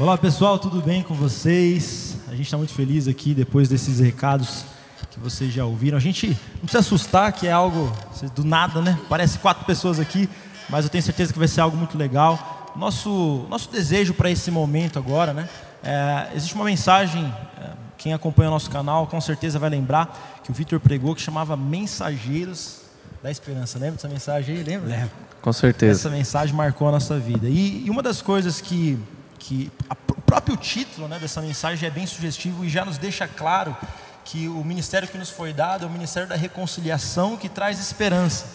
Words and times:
Olá 0.00 0.16
pessoal, 0.16 0.58
tudo 0.58 0.80
bem 0.80 1.02
com 1.02 1.12
vocês? 1.12 2.16
A 2.26 2.30
gente 2.30 2.44
está 2.44 2.56
muito 2.56 2.72
feliz 2.72 3.06
aqui 3.06 3.34
depois 3.34 3.68
desses 3.68 4.00
recados 4.00 4.64
que 5.10 5.20
vocês 5.20 5.52
já 5.52 5.66
ouviram. 5.66 5.98
A 5.98 6.00
gente 6.00 6.28
não 6.28 6.60
precisa 6.60 6.78
assustar 6.78 7.30
que 7.34 7.46
é 7.46 7.52
algo 7.52 7.92
do 8.34 8.42
nada, 8.42 8.80
né? 8.80 8.98
Parece 9.10 9.38
quatro 9.38 9.66
pessoas 9.66 10.00
aqui, 10.00 10.26
mas 10.70 10.86
eu 10.86 10.90
tenho 10.90 11.04
certeza 11.04 11.34
que 11.34 11.38
vai 11.38 11.46
ser 11.46 11.60
algo 11.60 11.76
muito 11.76 11.98
legal. 11.98 12.72
Nosso, 12.74 13.46
nosso 13.50 13.70
desejo 13.70 14.14
para 14.14 14.30
esse 14.30 14.50
momento 14.50 14.98
agora, 14.98 15.34
né? 15.34 15.46
É, 15.84 16.28
existe 16.34 16.54
uma 16.54 16.64
mensagem, 16.64 17.22
é, 17.60 17.72
quem 17.98 18.14
acompanha 18.14 18.48
o 18.48 18.52
nosso 18.52 18.70
canal 18.70 19.06
com 19.06 19.20
certeza 19.20 19.58
vai 19.58 19.68
lembrar 19.68 20.40
que 20.42 20.50
o 20.50 20.54
Vitor 20.54 20.80
pregou 20.80 21.14
que 21.14 21.20
chamava 21.20 21.58
Mensageiros 21.58 22.80
da 23.22 23.30
Esperança. 23.30 23.78
Lembra 23.78 23.96
dessa 23.96 24.08
mensagem 24.08 24.56
aí? 24.56 24.62
Lembra? 24.62 24.88
Lembro. 24.88 25.10
Com 25.42 25.52
certeza. 25.52 26.00
Essa 26.00 26.08
mensagem 26.08 26.54
marcou 26.54 26.88
a 26.88 26.92
nossa 26.92 27.18
vida. 27.18 27.50
E, 27.50 27.84
e 27.84 27.90
uma 27.90 28.02
das 28.02 28.22
coisas 28.22 28.62
que, 28.62 28.98
que 29.40 29.72
a, 29.88 29.96
o 30.12 30.20
próprio 30.20 30.56
título 30.56 31.08
né, 31.08 31.18
dessa 31.18 31.40
mensagem 31.40 31.88
é 31.88 31.90
bem 31.90 32.06
sugestivo 32.06 32.64
e 32.64 32.68
já 32.68 32.84
nos 32.84 32.98
deixa 32.98 33.26
claro 33.26 33.76
que 34.24 34.46
o 34.46 34.62
ministério 34.64 35.08
que 35.08 35.18
nos 35.18 35.30
foi 35.30 35.52
dado 35.52 35.84
é 35.84 35.88
o 35.88 35.90
ministério 35.90 36.28
da 36.28 36.36
reconciliação 36.36 37.36
que 37.36 37.48
traz 37.48 37.80
esperança. 37.80 38.46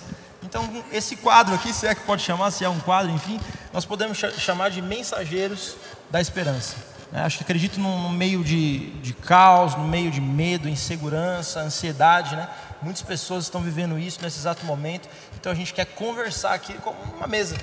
Então, 0.41 0.69
esse 0.91 1.15
quadro 1.17 1.55
aqui, 1.55 1.73
se 1.73 1.87
é 1.87 1.93
que 1.93 2.01
pode 2.01 2.21
chamar, 2.21 2.51
se 2.51 2.63
é 2.63 2.69
um 2.69 2.79
quadro, 2.79 3.11
enfim, 3.11 3.39
nós 3.73 3.83
podemos 3.83 4.17
chamar 4.17 4.69
de 4.69 4.81
mensageiros 4.81 5.75
da 6.09 6.21
esperança. 6.21 6.75
É, 7.11 7.19
acho 7.21 7.37
que 7.37 7.43
acredito 7.43 7.79
no 7.79 8.09
meio 8.09 8.43
de, 8.43 8.91
de 9.01 9.13
caos, 9.13 9.75
no 9.75 9.87
meio 9.87 10.11
de 10.11 10.21
medo, 10.21 10.67
insegurança, 10.67 11.61
ansiedade, 11.61 12.35
né? 12.35 12.47
Muitas 12.81 13.01
pessoas 13.01 13.45
estão 13.45 13.61
vivendo 13.61 13.97
isso 13.97 14.19
nesse 14.21 14.37
exato 14.39 14.65
momento. 14.65 15.07
Então 15.39 15.51
a 15.51 15.55
gente 15.55 15.73
quer 15.73 15.85
conversar 15.85 16.53
aqui 16.53 16.73
como 16.73 16.97
uma 17.15 17.27
mesa. 17.27 17.55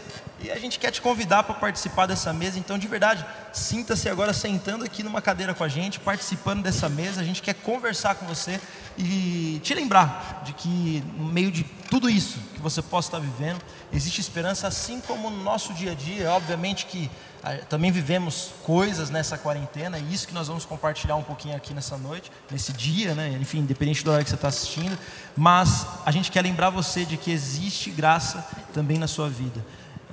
E 0.43 0.51
a 0.51 0.59
gente 0.59 0.79
quer 0.79 0.91
te 0.91 1.01
convidar 1.01 1.45
para 1.45 1.55
participar 1.55 2.07
dessa 2.07 2.33
mesa. 2.33 2.59
Então, 2.59 2.77
de 2.77 2.89
verdade, 2.89 3.25
sinta-se 3.53 4.09
agora 4.09 4.33
sentando 4.33 4.85
aqui 4.85 5.03
numa 5.03 5.23
cadeira 5.23 5.55
com 5.55 5.63
a 5.63 5.69
gente, 5.69 6.01
participando 6.01 6.63
dessa 6.63 6.89
mesa. 6.89 7.21
A 7.21 7.25
gente 7.25 7.41
quer 7.41 7.55
conversar 7.55 8.17
com 8.17 8.27
você 8.27 8.61
e 8.99 9.61
te 9.63 9.73
lembrar 9.73 10.43
de 10.45 10.53
que 10.53 11.03
no 11.17 11.27
meio 11.27 11.53
de 11.53 11.63
tudo 11.89 12.11
isso 12.11 12.39
que 12.55 12.61
você 12.61 12.83
possa 12.83 13.09
estar 13.09 13.19
vivendo, 13.21 13.61
existe 13.93 14.21
esperança, 14.21 14.67
assim 14.67 15.01
como 15.01 15.31
no 15.31 15.43
nosso 15.45 15.73
dia 15.75 15.93
a 15.93 15.95
dia. 15.95 16.31
Obviamente 16.33 16.87
que 16.87 17.09
ah, 17.45 17.57
também 17.69 17.91
vivemos 17.91 18.51
coisas 18.63 19.11
nessa 19.11 19.37
quarentena, 19.37 19.99
e 19.99 20.15
isso 20.15 20.29
que 20.29 20.35
nós 20.35 20.47
vamos 20.47 20.65
compartilhar 20.65 21.17
um 21.17 21.25
pouquinho 21.25 21.57
aqui 21.57 21.75
nessa 21.75 21.97
noite, 21.97 22.31
nesse 22.49 22.73
dia, 22.73 23.17
né? 23.17 23.37
enfim, 23.41 23.59
independente 23.59 24.05
do 24.05 24.13
hora 24.13 24.23
que 24.23 24.31
você 24.31 24.37
está 24.37 24.47
assistindo, 24.47 24.97
mas 25.37 25.85
a 26.07 26.13
gente 26.13 26.31
quer 26.31 26.43
lembrar 26.43 26.71
você 26.71 27.05
de 27.05 27.17
que 27.17 27.33
existe 27.33 27.91
graça 27.91 28.47
também 28.73 28.97
na 28.97 29.09
sua 29.09 29.29
vida. 29.29 29.65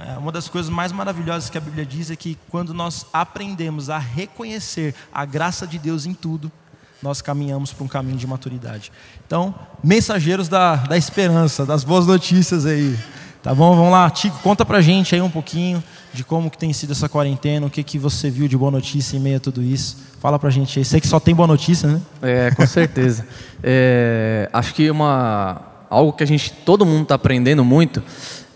É, 0.01 0.17
uma 0.17 0.31
das 0.31 0.47
coisas 0.47 0.71
mais 0.71 0.93
maravilhosas 0.93 1.49
que 1.49 1.57
a 1.57 1.61
Bíblia 1.61 1.85
diz 1.85 2.09
é 2.09 2.15
que 2.15 2.37
quando 2.47 2.73
nós 2.73 3.05
aprendemos 3.11 3.89
a 3.89 3.97
reconhecer 3.97 4.95
a 5.13 5.25
graça 5.25 5.67
de 5.67 5.77
Deus 5.77 6.05
em 6.05 6.13
tudo, 6.13 6.49
nós 7.03 7.21
caminhamos 7.21 7.73
para 7.73 7.83
um 7.83 7.87
caminho 7.87 8.17
de 8.17 8.25
maturidade. 8.25 8.93
Então, 9.27 9.53
mensageiros 9.83 10.47
da, 10.47 10.77
da 10.77 10.97
esperança, 10.97 11.65
das 11.65 11.83
boas 11.83 12.07
notícias 12.07 12.65
aí. 12.65 12.97
Tá 13.43 13.53
bom? 13.53 13.75
Vamos 13.75 13.91
lá, 13.91 14.09
Tico, 14.09 14.37
conta 14.39 14.65
pra 14.65 14.79
gente 14.79 15.15
aí 15.15 15.21
um 15.21 15.29
pouquinho 15.29 15.83
de 16.13 16.23
como 16.23 16.49
que 16.49 16.57
tem 16.57 16.71
sido 16.71 16.91
essa 16.91 17.09
quarentena, 17.09 17.67
o 17.67 17.69
que, 17.69 17.83
que 17.83 17.99
você 17.99 18.29
viu 18.29 18.47
de 18.47 18.57
boa 18.57 18.71
notícia 18.71 19.17
em 19.17 19.19
meio 19.19 19.37
a 19.37 19.39
tudo 19.39 19.61
isso. 19.61 19.97
Fala 20.21 20.39
pra 20.39 20.49
gente 20.49 20.79
aí. 20.79 20.85
Sei 20.85 21.01
que 21.01 21.07
só 21.07 21.19
tem 21.19 21.35
boa 21.35 21.47
notícia, 21.47 21.89
né? 21.89 22.01
É, 22.21 22.51
com 22.51 22.65
certeza. 22.65 23.27
é, 23.61 24.49
acho 24.51 24.73
que 24.73 24.89
uma, 24.89 25.61
algo 25.89 26.13
que 26.13 26.23
a 26.23 26.27
gente, 26.27 26.51
todo 26.51 26.85
mundo 26.85 27.03
está 27.03 27.15
aprendendo 27.15 27.65
muito 27.65 28.01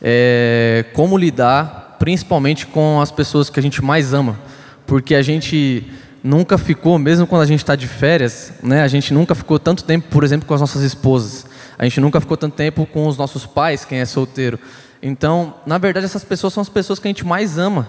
é 0.04 0.86
como 0.94 1.18
lidar, 1.18 1.96
principalmente 1.98 2.68
com 2.68 3.00
as 3.00 3.10
pessoas 3.10 3.50
que 3.50 3.58
a 3.58 3.64
gente 3.64 3.82
mais 3.82 4.14
ama. 4.14 4.38
Porque 4.86 5.16
a 5.16 5.22
gente 5.22 5.90
nunca 6.22 6.58
ficou, 6.58 7.00
mesmo 7.00 7.26
quando 7.26 7.42
a 7.42 7.46
gente 7.46 7.60
está 7.60 7.76
de 7.76 7.88
férias, 7.88 8.52
né, 8.62 8.84
a 8.84 8.88
gente 8.88 9.14
nunca 9.14 9.34
ficou 9.34 9.58
tanto 9.58 9.86
tempo, 9.86 10.10
por 10.10 10.24
exemplo, 10.24 10.46
com 10.46 10.54
as 10.54 10.62
nossas 10.62 10.82
esposas. 10.84 11.46
A 11.78 11.86
gente 11.86 12.02
nunca 12.02 12.20
ficou 12.20 12.36
tanto 12.36 12.56
tempo 12.56 12.86
com 12.86 13.08
os 13.08 13.18
nossos 13.18 13.46
pais, 13.46 13.86
quem 13.86 14.00
é 14.00 14.06
solteiro. 14.06 14.60
Então, 15.02 15.56
na 15.66 15.78
verdade, 15.78 16.06
essas 16.06 16.24
pessoas 16.24 16.54
são 16.54 16.62
as 16.62 16.70
pessoas 16.70 17.00
que 17.00 17.08
a 17.08 17.10
gente 17.10 17.26
mais 17.26 17.58
ama. 17.58 17.88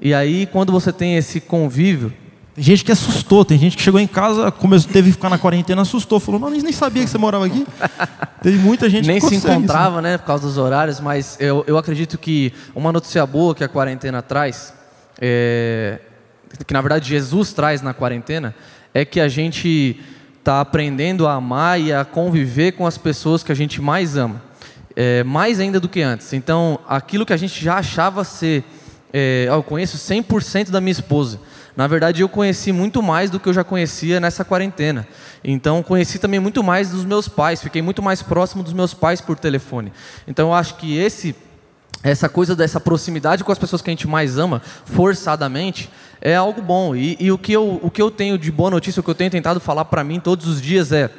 E 0.00 0.14
aí, 0.14 0.46
quando 0.46 0.72
você 0.72 0.92
tem 0.92 1.16
esse 1.16 1.40
convívio. 1.40 2.12
Tem 2.54 2.62
gente 2.62 2.84
que 2.84 2.92
assustou, 2.92 3.44
tem 3.44 3.58
gente 3.58 3.76
que 3.76 3.82
chegou 3.82 4.00
em 4.00 4.06
casa, 4.06 4.50
começou, 4.52 4.92
teve 4.92 5.08
que 5.08 5.16
ficar 5.16 5.28
na 5.28 5.38
quarentena, 5.38 5.82
assustou, 5.82 6.20
falou: 6.20 6.40
Não, 6.40 6.50
nem 6.50 6.72
sabia 6.72 7.02
que 7.02 7.10
você 7.10 7.18
morava 7.18 7.46
aqui. 7.46 7.66
Teve 8.42 8.58
muita 8.58 8.90
gente 8.90 9.06
nem 9.06 9.18
que 9.18 9.26
se 9.26 9.36
encontrava, 9.36 10.02
né, 10.02 10.18
por 10.18 10.26
causa 10.26 10.46
dos 10.46 10.58
horários, 10.58 11.00
mas 11.00 11.38
eu, 11.40 11.64
eu 11.66 11.78
acredito 11.78 12.18
que 12.18 12.52
uma 12.74 12.92
notícia 12.92 13.24
boa 13.24 13.54
que 13.54 13.64
a 13.64 13.68
quarentena 13.68 14.20
traz, 14.20 14.74
é, 15.18 15.98
que 16.66 16.74
na 16.74 16.82
verdade 16.82 17.08
Jesus 17.08 17.54
traz 17.54 17.80
na 17.80 17.94
quarentena, 17.94 18.54
é 18.92 19.02
que 19.02 19.18
a 19.18 19.28
gente 19.28 19.98
está 20.38 20.60
aprendendo 20.60 21.26
a 21.26 21.32
amar 21.32 21.80
e 21.80 21.90
a 21.90 22.04
conviver 22.04 22.72
com 22.72 22.86
as 22.86 22.98
pessoas 22.98 23.42
que 23.42 23.50
a 23.50 23.54
gente 23.54 23.80
mais 23.80 24.14
ama 24.14 24.42
é, 24.96 25.24
mais 25.24 25.60
ainda 25.60 25.80
do 25.80 25.88
que 25.88 26.02
antes. 26.02 26.32
Então, 26.32 26.78
aquilo 26.88 27.26
que 27.26 27.32
a 27.32 27.36
gente 27.36 27.62
já 27.62 27.76
achava 27.76 28.24
ser. 28.24 28.64
É, 29.12 29.46
eu 29.48 29.62
conheço 29.62 29.96
100% 29.96 30.70
da 30.70 30.80
minha 30.80 30.92
esposa. 30.92 31.38
Na 31.76 31.88
verdade, 31.88 32.22
eu 32.22 32.28
conheci 32.28 32.70
muito 32.70 33.02
mais 33.02 33.30
do 33.30 33.40
que 33.40 33.48
eu 33.48 33.52
já 33.52 33.64
conhecia 33.64 34.20
nessa 34.20 34.44
quarentena. 34.44 35.06
Então, 35.42 35.82
conheci 35.82 36.18
também 36.20 36.38
muito 36.38 36.62
mais 36.62 36.90
dos 36.90 37.04
meus 37.04 37.26
pais. 37.26 37.60
Fiquei 37.60 37.82
muito 37.82 38.00
mais 38.00 38.22
próximo 38.22 38.62
dos 38.62 38.72
meus 38.72 38.94
pais 38.94 39.20
por 39.20 39.36
telefone. 39.36 39.92
Então, 40.26 40.48
eu 40.48 40.54
acho 40.54 40.76
que 40.76 40.96
esse, 40.96 41.34
essa 42.02 42.28
coisa 42.28 42.54
dessa 42.54 42.78
proximidade 42.78 43.42
com 43.42 43.50
as 43.50 43.58
pessoas 43.58 43.82
que 43.82 43.90
a 43.90 43.92
gente 43.92 44.06
mais 44.06 44.38
ama, 44.38 44.62
forçadamente, 44.84 45.90
é 46.20 46.36
algo 46.36 46.62
bom. 46.62 46.94
E, 46.94 47.16
e 47.18 47.32
o, 47.32 47.38
que 47.38 47.52
eu, 47.52 47.80
o 47.82 47.90
que 47.90 48.00
eu 48.00 48.10
tenho 48.10 48.38
de 48.38 48.52
boa 48.52 48.70
notícia, 48.70 49.00
o 49.00 49.02
que 49.02 49.10
eu 49.10 49.14
tenho 49.14 49.30
tentado 49.30 49.58
falar 49.58 49.84
para 49.86 50.04
mim 50.04 50.20
todos 50.20 50.46
os 50.46 50.62
dias 50.62 50.92
é 50.92 51.10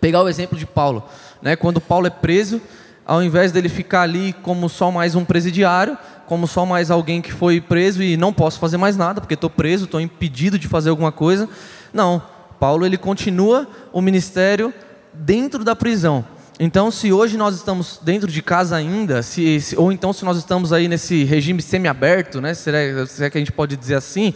pegar 0.00 0.22
o 0.22 0.28
exemplo 0.28 0.58
de 0.58 0.64
Paulo. 0.64 1.04
Né? 1.42 1.54
Quando 1.54 1.80
Paulo 1.82 2.06
é 2.06 2.10
preso, 2.10 2.62
ao 3.04 3.22
invés 3.22 3.52
dele 3.52 3.68
ficar 3.68 4.02
ali 4.02 4.32
como 4.42 4.68
só 4.68 4.90
mais 4.90 5.14
um 5.14 5.24
presidiário, 5.24 5.98
como 6.26 6.46
só 6.46 6.64
mais 6.64 6.90
alguém 6.90 7.20
que 7.20 7.32
foi 7.32 7.60
preso 7.60 8.02
e 8.02 8.16
não 8.16 8.32
posso 8.32 8.58
fazer 8.58 8.76
mais 8.76 8.96
nada 8.96 9.20
porque 9.20 9.34
estou 9.34 9.50
preso, 9.50 9.84
estou 9.84 10.00
impedido 10.00 10.58
de 10.58 10.68
fazer 10.68 10.90
alguma 10.90 11.12
coisa. 11.12 11.48
Não, 11.92 12.22
Paulo 12.58 12.86
ele 12.86 12.96
continua 12.96 13.68
o 13.92 14.00
ministério 14.00 14.72
dentro 15.12 15.64
da 15.64 15.74
prisão. 15.74 16.24
Então, 16.60 16.90
se 16.90 17.12
hoje 17.12 17.36
nós 17.36 17.56
estamos 17.56 17.98
dentro 18.02 18.30
de 18.30 18.40
casa 18.40 18.76
ainda, 18.76 19.22
se, 19.22 19.60
se, 19.60 19.76
ou 19.76 19.90
então 19.90 20.12
se 20.12 20.24
nós 20.24 20.36
estamos 20.36 20.72
aí 20.72 20.86
nesse 20.86 21.24
regime 21.24 21.60
semiaberto, 21.60 22.40
né, 22.40 22.54
será, 22.54 23.04
será 23.06 23.30
que 23.30 23.38
a 23.38 23.40
gente 23.40 23.50
pode 23.50 23.76
dizer 23.76 23.96
assim, 23.96 24.32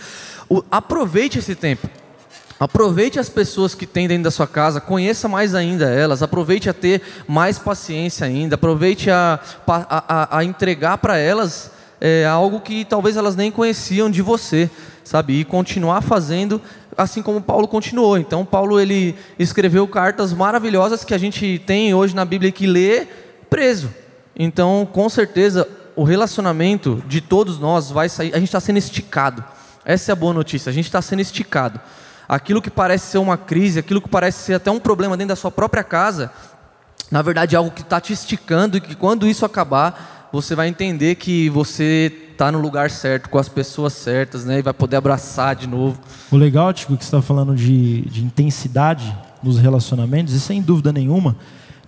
o, 0.48 0.62
aproveite 0.70 1.38
esse 1.38 1.54
tempo. 1.54 1.88
Aproveite 2.58 3.18
as 3.18 3.28
pessoas 3.28 3.74
que 3.74 3.86
tem 3.86 4.08
dentro 4.08 4.24
da 4.24 4.30
sua 4.30 4.46
casa, 4.46 4.80
conheça 4.80 5.28
mais 5.28 5.54
ainda 5.54 5.90
elas, 5.90 6.22
aproveite 6.22 6.70
a 6.70 6.72
ter 6.72 7.02
mais 7.28 7.58
paciência 7.58 8.26
ainda, 8.26 8.54
aproveite 8.54 9.10
a, 9.10 9.38
a, 9.66 10.38
a 10.38 10.44
entregar 10.44 10.96
para 10.98 11.18
elas 11.18 11.70
é, 12.00 12.26
algo 12.26 12.60
que 12.60 12.84
talvez 12.84 13.16
elas 13.16 13.36
nem 13.36 13.50
conheciam 13.50 14.10
de 14.10 14.22
você, 14.22 14.70
sabe? 15.04 15.40
E 15.40 15.44
continuar 15.44 16.00
fazendo 16.02 16.60
assim 16.96 17.22
como 17.22 17.42
Paulo 17.42 17.68
continuou. 17.68 18.16
Então, 18.16 18.44
Paulo 18.44 18.80
ele 18.80 19.14
escreveu 19.38 19.86
cartas 19.86 20.32
maravilhosas 20.32 21.04
que 21.04 21.12
a 21.12 21.18
gente 21.18 21.62
tem 21.66 21.92
hoje 21.92 22.14
na 22.14 22.24
Bíblia 22.24 22.50
que 22.50 22.66
lê 22.66 23.06
preso. 23.50 23.90
Então, 24.34 24.88
com 24.90 25.08
certeza, 25.08 25.68
o 25.94 26.04
relacionamento 26.04 27.02
de 27.06 27.20
todos 27.20 27.58
nós 27.58 27.90
vai 27.90 28.08
sair. 28.08 28.34
A 28.34 28.38
gente 28.38 28.48
está 28.48 28.60
sendo 28.60 28.78
esticado. 28.78 29.44
Essa 29.84 30.10
é 30.10 30.14
a 30.14 30.16
boa 30.16 30.32
notícia. 30.32 30.70
A 30.70 30.72
gente 30.72 30.86
está 30.86 31.02
sendo 31.02 31.20
esticado 31.20 31.80
aquilo 32.28 32.60
que 32.60 32.70
parece 32.70 33.06
ser 33.06 33.18
uma 33.18 33.36
crise, 33.36 33.78
aquilo 33.78 34.00
que 34.00 34.08
parece 34.08 34.38
ser 34.38 34.54
até 34.54 34.70
um 34.70 34.80
problema 34.80 35.16
dentro 35.16 35.28
da 35.28 35.36
sua 35.36 35.50
própria 35.50 35.84
casa, 35.84 36.30
na 37.10 37.22
verdade 37.22 37.54
é 37.54 37.58
algo 37.58 37.70
que 37.70 37.82
está 37.82 38.00
te 38.00 38.12
esticando 38.12 38.76
e 38.76 38.80
que 38.80 38.94
quando 38.94 39.28
isso 39.28 39.44
acabar, 39.44 40.15
você 40.32 40.54
vai 40.54 40.68
entender 40.68 41.14
que 41.14 41.48
você 41.50 42.12
está 42.32 42.52
no 42.52 42.60
lugar 42.60 42.90
certo, 42.90 43.30
com 43.30 43.38
as 43.38 43.48
pessoas 43.48 43.92
certas, 43.92 44.44
né? 44.44 44.58
E 44.58 44.62
vai 44.62 44.74
poder 44.74 44.96
abraçar 44.96 45.54
de 45.56 45.66
novo. 45.66 45.98
O 46.30 46.36
legal, 46.36 46.72
Tico, 46.72 46.96
que 46.96 47.04
você 47.04 47.08
está 47.08 47.22
falando 47.22 47.54
de, 47.54 48.02
de 48.02 48.22
intensidade 48.24 49.16
nos 49.42 49.58
relacionamentos, 49.58 50.34
e 50.34 50.40
sem 50.40 50.60
dúvida 50.60 50.92
nenhuma, 50.92 51.36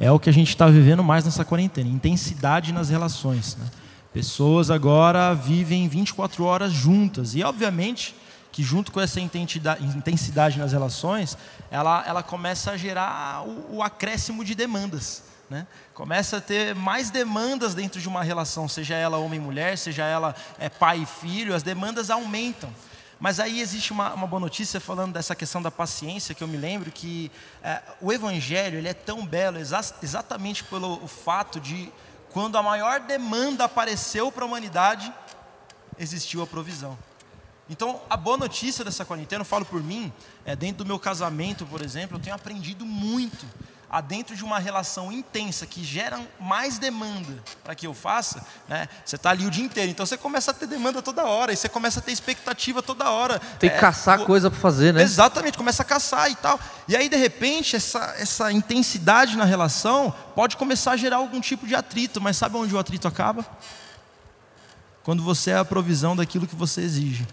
é 0.01 0.11
o 0.11 0.19
que 0.19 0.31
a 0.31 0.33
gente 0.33 0.49
está 0.49 0.67
vivendo 0.69 1.03
mais 1.03 1.25
nessa 1.25 1.45
quarentena, 1.45 1.89
intensidade 1.89 2.73
nas 2.73 2.89
relações. 2.89 3.57
Né? 3.57 3.67
Pessoas 4.13 4.71
agora 4.71 5.35
vivem 5.35 5.89
24 5.89 6.45
horas 6.45 6.73
juntas, 6.73 7.35
e 7.35 7.43
obviamente 7.43 8.15
que 8.51 8.63
junto 8.63 8.91
com 8.91 9.01
essa 9.01 9.21
intensidade 9.21 10.59
nas 10.59 10.73
relações, 10.73 11.37
ela, 11.71 12.03
ela 12.07 12.23
começa 12.23 12.73
a 12.73 12.77
gerar 12.77 13.47
o, 13.47 13.77
o 13.77 13.83
acréscimo 13.83 14.45
de 14.45 14.55
demandas. 14.55 15.23
Né? 15.51 15.67
Começa 15.95 16.37
a 16.37 16.41
ter 16.41 16.75
mais 16.75 17.11
demandas 17.11 17.75
dentro 17.75 18.01
de 18.01 18.07
uma 18.07 18.23
relação, 18.23 18.69
seja 18.69 18.95
ela 18.95 19.17
homem 19.17 19.41
e 19.41 19.43
mulher, 19.43 19.79
seja 19.79 20.05
ela 20.05 20.35
é, 20.59 20.69
pai 20.69 21.01
e 21.01 21.07
filho, 21.07 21.55
as 21.55 21.63
demandas 21.63 22.11
aumentam. 22.11 22.71
Mas 23.19 23.41
aí 23.41 23.61
existe 23.61 23.91
uma, 23.91 24.13
uma, 24.13 24.27
boa 24.27 24.39
notícia 24.39 24.79
falando 24.79 25.15
dessa 25.15 25.35
questão 25.35 25.61
da 25.61 25.71
paciência, 25.71 26.35
que 26.35 26.45
eu 26.45 26.49
me 26.49 26.57
lembro 26.57 26.93
que 26.93 27.33
é, 27.63 27.81
o 28.01 28.13
Evangelho 28.13 28.79
ele 28.79 28.89
é 28.89 28.95
tão 28.95 29.27
belo 29.27 29.59
exa 29.59 29.81
exatamente 30.03 30.63
pelo 30.65 31.09
fato 31.09 31.59
de, 31.59 31.91
quando 32.31 32.57
a 32.57 32.63
maior 32.63 33.01
demanda 33.01 33.65
apareceu 33.65 34.31
para 34.31 34.45
a 34.45 34.47
humanidade, 34.47 35.13
existiu 35.99 36.43
a 36.43 36.47
provisão. 36.47 36.97
Então, 37.71 38.01
a 38.09 38.17
boa 38.17 38.37
notícia 38.37 38.85
dessa 38.85 39.05
quarentena, 39.05 39.41
eu 39.41 39.47
falo 39.47 39.65
por 39.65 39.83
mim, 39.83 40.13
é 40.45 40.55
dentro 40.55 40.85
do 40.85 40.87
meu 40.87 40.99
casamento, 40.99 41.67
por 41.67 41.83
exemplo, 41.83 42.17
eu 42.19 42.21
tenho 42.21 42.37
aprendido 42.37 42.87
muito 42.87 43.45
dentro 44.07 44.37
de 44.37 44.45
uma 44.45 44.59
relação 44.59 45.11
intensa 45.11 45.67
que 45.67 45.83
gera 45.83 46.21
mais 46.39 46.79
demanda 46.79 47.43
para 47.65 47.75
que 47.75 47.87
eu 47.87 47.95
faça, 47.95 48.45
né? 48.69 48.87
Você 49.05 49.17
está 49.17 49.31
ali 49.31 49.47
o 49.47 49.51
dia 49.51 49.65
inteiro, 49.65 49.91
então 49.91 50.05
você 50.05 50.17
começa 50.17 50.51
a 50.51 50.55
ter 50.55 50.67
demanda 50.67 51.01
toda 51.01 51.25
hora, 51.25 51.53
e 51.53 51.57
você 51.57 51.69
começa 51.69 52.01
a 52.01 52.03
ter 52.03 52.13
expectativa 52.13 52.83
toda 52.83 53.11
hora. 53.11 53.39
Tem 53.59 53.71
que 53.71 53.77
é, 53.77 53.79
caçar 53.79 54.21
coisa 54.21 54.51
para 54.51 54.61
fazer, 54.61 54.93
né? 54.93 55.03
Exatamente, 55.03 55.57
começa 55.57 55.83
a 55.83 55.87
caçar 55.87 56.31
e 56.31 56.37
tal. 56.37 56.61
E 56.87 56.95
aí, 56.95 57.09
de 57.09 57.17
repente, 57.17 57.77
essa, 57.77 58.15
essa 58.19 58.53
intensidade 58.53 59.37
na 59.37 59.45
relação 59.45 60.15
pode 60.35 60.57
começar 60.57 60.93
a 60.93 60.97
gerar 60.97 61.17
algum 61.17 61.41
tipo 61.41 61.67
de 61.67 61.75
atrito, 61.75 62.21
mas 62.21 62.37
sabe 62.37 62.57
onde 62.57 62.75
o 62.75 62.79
atrito 62.79 63.09
acaba? 63.09 63.47
Quando 65.03 65.23
você 65.23 65.53
é 65.53 65.57
a 65.57 65.65
provisão 65.65 66.15
daquilo 66.15 66.47
que 66.47 66.55
você 66.55 66.83
exige. 66.83 67.27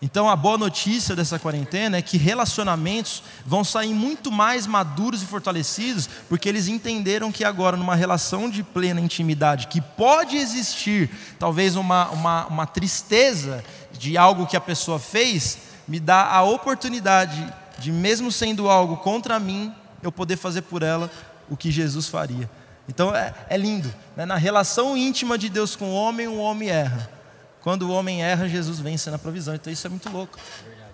Então, 0.00 0.30
a 0.30 0.36
boa 0.36 0.56
notícia 0.56 1.16
dessa 1.16 1.40
quarentena 1.40 1.96
é 1.96 2.02
que 2.02 2.16
relacionamentos 2.16 3.20
vão 3.44 3.64
sair 3.64 3.92
muito 3.92 4.30
mais 4.30 4.64
maduros 4.64 5.22
e 5.22 5.26
fortalecidos, 5.26 6.08
porque 6.28 6.48
eles 6.48 6.68
entenderam 6.68 7.32
que 7.32 7.42
agora, 7.42 7.76
numa 7.76 7.96
relação 7.96 8.48
de 8.48 8.62
plena 8.62 9.00
intimidade, 9.00 9.66
que 9.66 9.80
pode 9.80 10.36
existir 10.36 11.10
talvez 11.36 11.74
uma, 11.74 12.08
uma, 12.10 12.46
uma 12.46 12.66
tristeza 12.66 13.64
de 13.92 14.16
algo 14.16 14.46
que 14.46 14.56
a 14.56 14.60
pessoa 14.60 15.00
fez, 15.00 15.58
me 15.88 15.98
dá 15.98 16.26
a 16.26 16.44
oportunidade 16.44 17.52
de, 17.80 17.90
mesmo 17.90 18.30
sendo 18.30 18.70
algo 18.70 18.98
contra 18.98 19.40
mim, 19.40 19.74
eu 20.00 20.12
poder 20.12 20.36
fazer 20.36 20.62
por 20.62 20.84
ela 20.84 21.10
o 21.50 21.56
que 21.56 21.72
Jesus 21.72 22.06
faria. 22.06 22.48
Então, 22.88 23.14
é, 23.14 23.34
é 23.50 23.56
lindo. 23.56 23.92
Né? 24.16 24.24
Na 24.24 24.36
relação 24.36 24.96
íntima 24.96 25.36
de 25.36 25.48
Deus 25.48 25.74
com 25.74 25.86
o 25.86 25.94
homem, 25.94 26.28
o 26.28 26.38
homem 26.38 26.68
erra. 26.68 27.17
Quando 27.68 27.82
o 27.82 27.90
homem 27.90 28.22
erra, 28.22 28.48
Jesus 28.48 28.78
vence 28.78 29.10
na 29.10 29.18
provisão. 29.18 29.54
Então 29.54 29.70
isso 29.70 29.86
é 29.86 29.90
muito 29.90 30.08
louco. 30.08 30.38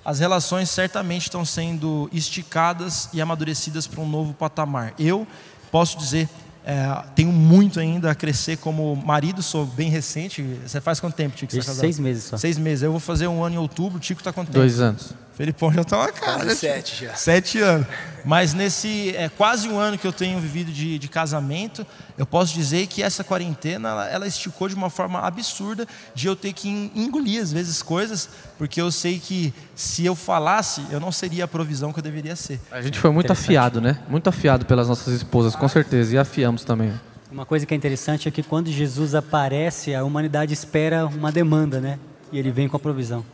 As 0.05 0.19
relações 0.19 0.69
certamente 0.69 1.23
estão 1.23 1.45
sendo 1.45 2.11
esticadas 2.13 3.09
e 3.13 3.21
amadurecidas 3.21 3.87
para 3.87 4.01
um 4.01 4.09
novo 4.09 4.35
patamar. 4.35 4.93
Eu 4.99 5.25
posso 5.71 5.97
dizer, 5.97 6.29
é, 6.67 7.05
tenho 7.15 7.31
muito 7.31 7.79
ainda 7.79 8.11
a 8.11 8.15
crescer 8.17 8.57
como 8.57 8.97
marido, 8.97 9.41
sou 9.41 9.65
bem 9.65 9.89
recente. 9.89 10.43
Você 10.67 10.81
faz 10.81 10.99
quanto 10.99 11.15
tempo, 11.15 11.37
Tico? 11.37 11.55
Tá 11.55 11.63
Seis 11.63 11.97
meses 12.01 12.25
só. 12.25 12.37
Seis 12.37 12.59
meses. 12.59 12.83
Eu 12.83 12.91
vou 12.91 12.99
fazer 12.99 13.29
um 13.29 13.45
ano 13.45 13.55
em 13.55 13.59
outubro. 13.59 14.01
Tico 14.01 14.21
está 14.21 14.33
quanto 14.33 14.49
tempo? 14.49 14.59
Dois 14.59 14.81
anos. 14.81 15.15
Felipão 15.37 15.73
já 15.73 15.81
está 15.81 15.99
uma 15.99 16.13
cara. 16.13 16.45
Né, 16.45 16.55
sete 16.55 17.05
já. 17.05 17.15
Sete 17.15 17.59
anos. 17.59 17.87
Mas 18.25 18.55
nesse 18.55 19.15
é, 19.17 19.29
quase 19.29 19.69
um 19.69 19.79
ano 19.79 19.99
que 19.99 20.07
eu 20.07 20.13
tenho 20.13 20.39
vivido 20.39 20.71
de, 20.71 20.97
de 20.97 21.09
casamento, 21.09 21.85
eu 22.17 22.25
posso 22.25 22.55
dizer 22.55 22.87
que 22.87 23.03
essa 23.03 23.25
quarentena 23.25 23.89
ela, 23.91 24.09
ela, 24.09 24.27
esticou 24.27 24.69
de 24.69 24.75
uma 24.77 24.89
forma 24.89 25.19
absurda 25.21 25.87
de 26.15 26.29
eu 26.29 26.37
ter 26.37 26.53
que 26.53 26.69
engolir 26.95 27.43
às 27.43 27.53
vezes 27.53 27.83
coisas, 27.83 28.29
porque 28.57 28.81
eu 28.81 28.91
sei 28.93 29.19
que 29.19 29.53
se 29.75 30.07
eu 30.07 30.15
falasse, 30.15 30.83
eu 30.91 31.01
não 31.01 31.11
seria 31.11 31.45
a 31.45 31.49
provisão 31.49 31.93
que 31.93 31.99
eu 31.99 32.03
deveria 32.03 32.37
ser. 32.37 32.61
A 32.71 32.81
gente 32.81 32.99
foi 32.99 33.11
muito 33.11 33.33
afiado, 33.33 33.81
né? 33.81 33.99
Muito 34.09 34.29
afiado 34.29 34.65
pelas 34.65 34.89
nossas 34.89 35.13
esposas, 35.15 35.57
com 35.57 35.69
certeza, 35.69 36.15
e 36.15 36.19
afiamos 36.19 36.65
também. 36.65 36.93
Uma 37.31 37.45
coisa 37.45 37.67
que 37.67 37.75
é 37.75 37.77
interessante 37.77 38.29
é 38.29 38.31
que 38.31 38.43
quando 38.45 38.71
Jesus 38.71 39.17
aparece, 39.17 39.93
a 39.95 40.05
humanidade 40.05 40.55
espera 40.55 41.05
uma 41.07 41.33
demanda, 41.33 41.81
né? 41.81 41.99
E 42.31 42.39
ele 42.39 42.53
vem 42.53 42.69
com 42.69 42.77
a 42.77 42.81
provisão. 42.81 43.25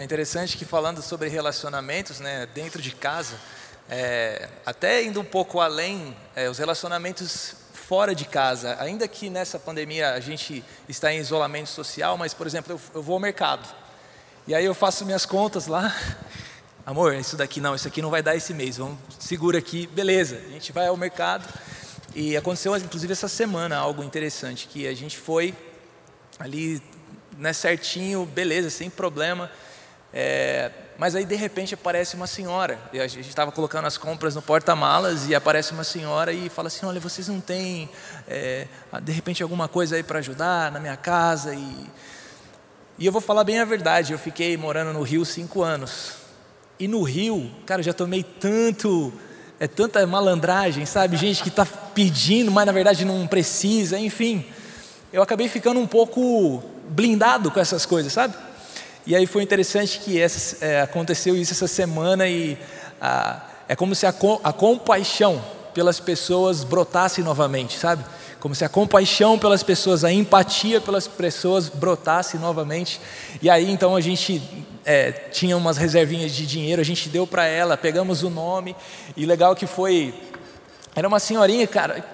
É 0.00 0.04
interessante 0.04 0.56
que 0.56 0.64
falando 0.64 1.02
sobre 1.02 1.28
relacionamentos, 1.28 2.20
né, 2.20 2.46
dentro 2.54 2.80
de 2.80 2.92
casa, 2.92 3.34
é, 3.90 4.48
até 4.64 5.02
indo 5.02 5.20
um 5.20 5.24
pouco 5.24 5.58
além, 5.58 6.16
é, 6.36 6.48
os 6.48 6.56
relacionamentos 6.56 7.56
fora 7.72 8.14
de 8.14 8.24
casa, 8.24 8.76
ainda 8.78 9.08
que 9.08 9.28
nessa 9.28 9.58
pandemia 9.58 10.12
a 10.12 10.20
gente 10.20 10.64
está 10.88 11.12
em 11.12 11.18
isolamento 11.18 11.68
social, 11.70 12.16
mas 12.16 12.32
por 12.32 12.46
exemplo, 12.46 12.74
eu, 12.74 12.80
eu 12.94 13.02
vou 13.02 13.14
ao 13.14 13.20
mercado 13.20 13.68
e 14.46 14.54
aí 14.54 14.64
eu 14.64 14.72
faço 14.72 15.04
minhas 15.04 15.26
contas 15.26 15.66
lá, 15.66 15.92
amor, 16.86 17.12
isso 17.16 17.36
daqui 17.36 17.60
não, 17.60 17.74
isso 17.74 17.88
aqui 17.88 18.00
não 18.00 18.08
vai 18.08 18.22
dar 18.22 18.36
esse 18.36 18.54
mês, 18.54 18.76
vamos 18.76 19.00
segura 19.18 19.58
aqui, 19.58 19.88
beleza? 19.88 20.40
A 20.46 20.52
gente 20.52 20.70
vai 20.70 20.86
ao 20.86 20.96
mercado 20.96 21.44
e 22.14 22.36
aconteceu 22.36 22.76
inclusive 22.76 23.12
essa 23.12 23.26
semana 23.26 23.76
algo 23.76 24.04
interessante 24.04 24.68
que 24.68 24.86
a 24.86 24.94
gente 24.94 25.18
foi 25.18 25.52
ali, 26.38 26.80
né, 27.36 27.52
certinho, 27.52 28.24
beleza, 28.24 28.70
sem 28.70 28.88
problema. 28.88 29.50
É, 30.12 30.70
mas 30.98 31.14
aí 31.14 31.24
de 31.24 31.36
repente 31.36 31.74
aparece 31.74 32.16
uma 32.16 32.26
senhora, 32.26 32.78
a 32.92 33.06
gente 33.06 33.28
estava 33.28 33.52
colocando 33.52 33.86
as 33.86 33.96
compras 33.96 34.34
no 34.34 34.42
porta-malas 34.42 35.28
e 35.28 35.34
aparece 35.34 35.72
uma 35.72 35.84
senhora 35.84 36.32
e 36.32 36.48
fala 36.48 36.68
assim: 36.68 36.84
Olha, 36.86 36.98
vocês 36.98 37.28
não 37.28 37.40
têm 37.40 37.88
é, 38.26 38.66
de 39.02 39.12
repente 39.12 39.42
alguma 39.42 39.68
coisa 39.68 39.96
aí 39.96 40.02
para 40.02 40.18
ajudar 40.18 40.72
na 40.72 40.80
minha 40.80 40.96
casa? 40.96 41.54
E, 41.54 41.86
e 42.98 43.06
eu 43.06 43.12
vou 43.12 43.20
falar 43.20 43.44
bem 43.44 43.60
a 43.60 43.64
verdade: 43.64 44.12
eu 44.12 44.18
fiquei 44.18 44.56
morando 44.56 44.92
no 44.92 45.02
Rio 45.02 45.24
cinco 45.24 45.62
anos, 45.62 46.14
e 46.80 46.88
no 46.88 47.02
Rio, 47.02 47.50
cara, 47.66 47.80
eu 47.80 47.84
já 47.84 47.92
tomei 47.92 48.24
tanto, 48.24 49.12
é 49.60 49.68
tanta 49.68 50.04
malandragem, 50.06 50.86
sabe? 50.86 51.16
Gente 51.16 51.42
que 51.42 51.48
está 51.48 51.66
pedindo, 51.66 52.50
mas 52.50 52.66
na 52.66 52.72
verdade 52.72 53.04
não 53.04 53.26
precisa, 53.26 53.98
enfim. 53.98 54.46
Eu 55.12 55.22
acabei 55.22 55.48
ficando 55.48 55.78
um 55.78 55.86
pouco 55.86 56.62
blindado 56.88 57.50
com 57.50 57.60
essas 57.60 57.86
coisas, 57.86 58.12
sabe? 58.12 58.34
E 59.08 59.16
aí 59.16 59.26
foi 59.26 59.42
interessante 59.42 60.00
que 60.00 60.20
essa, 60.20 60.62
é, 60.62 60.82
aconteceu 60.82 61.34
isso 61.34 61.54
essa 61.54 61.66
semana 61.66 62.28
e 62.28 62.58
ah, 63.00 63.40
é 63.66 63.74
como 63.74 63.94
se 63.94 64.04
a, 64.04 64.10
a 64.44 64.52
compaixão 64.52 65.42
pelas 65.72 65.98
pessoas 65.98 66.62
brotasse 66.62 67.22
novamente, 67.22 67.78
sabe? 67.78 68.04
Como 68.38 68.54
se 68.54 68.66
a 68.66 68.68
compaixão 68.68 69.38
pelas 69.38 69.62
pessoas, 69.62 70.04
a 70.04 70.12
empatia 70.12 70.78
pelas 70.78 71.08
pessoas 71.08 71.70
brotasse 71.70 72.36
novamente. 72.36 73.00
E 73.40 73.48
aí 73.48 73.70
então 73.70 73.96
a 73.96 74.00
gente 74.02 74.42
é, 74.84 75.10
tinha 75.10 75.56
umas 75.56 75.78
reservinhas 75.78 76.32
de 76.32 76.46
dinheiro, 76.46 76.82
a 76.82 76.84
gente 76.84 77.08
deu 77.08 77.26
para 77.26 77.46
ela, 77.46 77.78
pegamos 77.78 78.22
o 78.22 78.28
nome 78.28 78.76
e 79.16 79.24
legal 79.24 79.56
que 79.56 79.66
foi, 79.66 80.12
era 80.94 81.08
uma 81.08 81.18
senhorinha, 81.18 81.66
cara, 81.66 82.04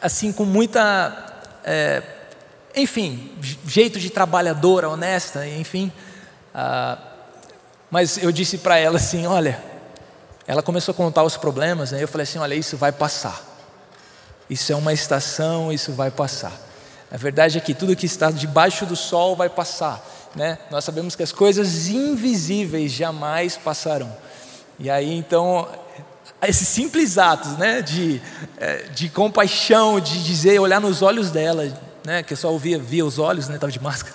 assim 0.00 0.32
com 0.32 0.46
muita, 0.46 1.44
é, 1.62 2.02
enfim, 2.74 3.32
jeito 3.66 4.00
de 4.00 4.08
trabalhadora, 4.08 4.88
honesta, 4.88 5.46
enfim. 5.46 5.92
Ah, 6.54 6.98
mas 7.90 8.18
eu 8.18 8.30
disse 8.30 8.58
para 8.58 8.78
ela 8.78 8.96
assim: 8.96 9.26
olha, 9.26 9.62
ela 10.46 10.62
começou 10.62 10.92
a 10.92 10.94
contar 10.94 11.24
os 11.24 11.36
problemas, 11.36 11.92
né? 11.92 12.02
eu 12.02 12.08
falei 12.08 12.24
assim: 12.24 12.38
olha, 12.38 12.54
isso 12.54 12.76
vai 12.76 12.92
passar. 12.92 13.46
Isso 14.48 14.72
é 14.72 14.76
uma 14.76 14.92
estação, 14.92 15.72
isso 15.72 15.92
vai 15.92 16.10
passar. 16.10 16.52
A 17.10 17.16
verdade 17.16 17.58
é 17.58 17.60
que 17.60 17.74
tudo 17.74 17.96
que 17.96 18.06
está 18.06 18.30
debaixo 18.30 18.86
do 18.86 18.96
sol 18.96 19.36
vai 19.36 19.48
passar. 19.48 20.02
Né? 20.34 20.58
Nós 20.70 20.84
sabemos 20.84 21.14
que 21.14 21.22
as 21.22 21.32
coisas 21.32 21.88
invisíveis 21.88 22.92
jamais 22.92 23.56
passarão. 23.56 24.14
E 24.78 24.88
aí 24.88 25.14
então, 25.14 25.68
esses 26.42 26.68
simples 26.68 27.18
atos 27.18 27.56
né, 27.58 27.82
de, 27.82 28.20
eh, 28.58 28.84
de 28.94 29.08
compaixão, 29.08 29.98
de 29.98 30.22
dizer, 30.22 30.58
olhar 30.60 30.80
nos 30.80 31.02
olhos 31.02 31.30
dela, 31.30 31.66
né, 32.04 32.22
que 32.22 32.32
eu 32.32 32.36
só 32.36 32.50
ouvia, 32.50 32.78
via 32.78 33.04
os 33.04 33.18
olhos, 33.18 33.48
né, 33.48 33.58
de 33.58 33.80
máscara 33.80 34.14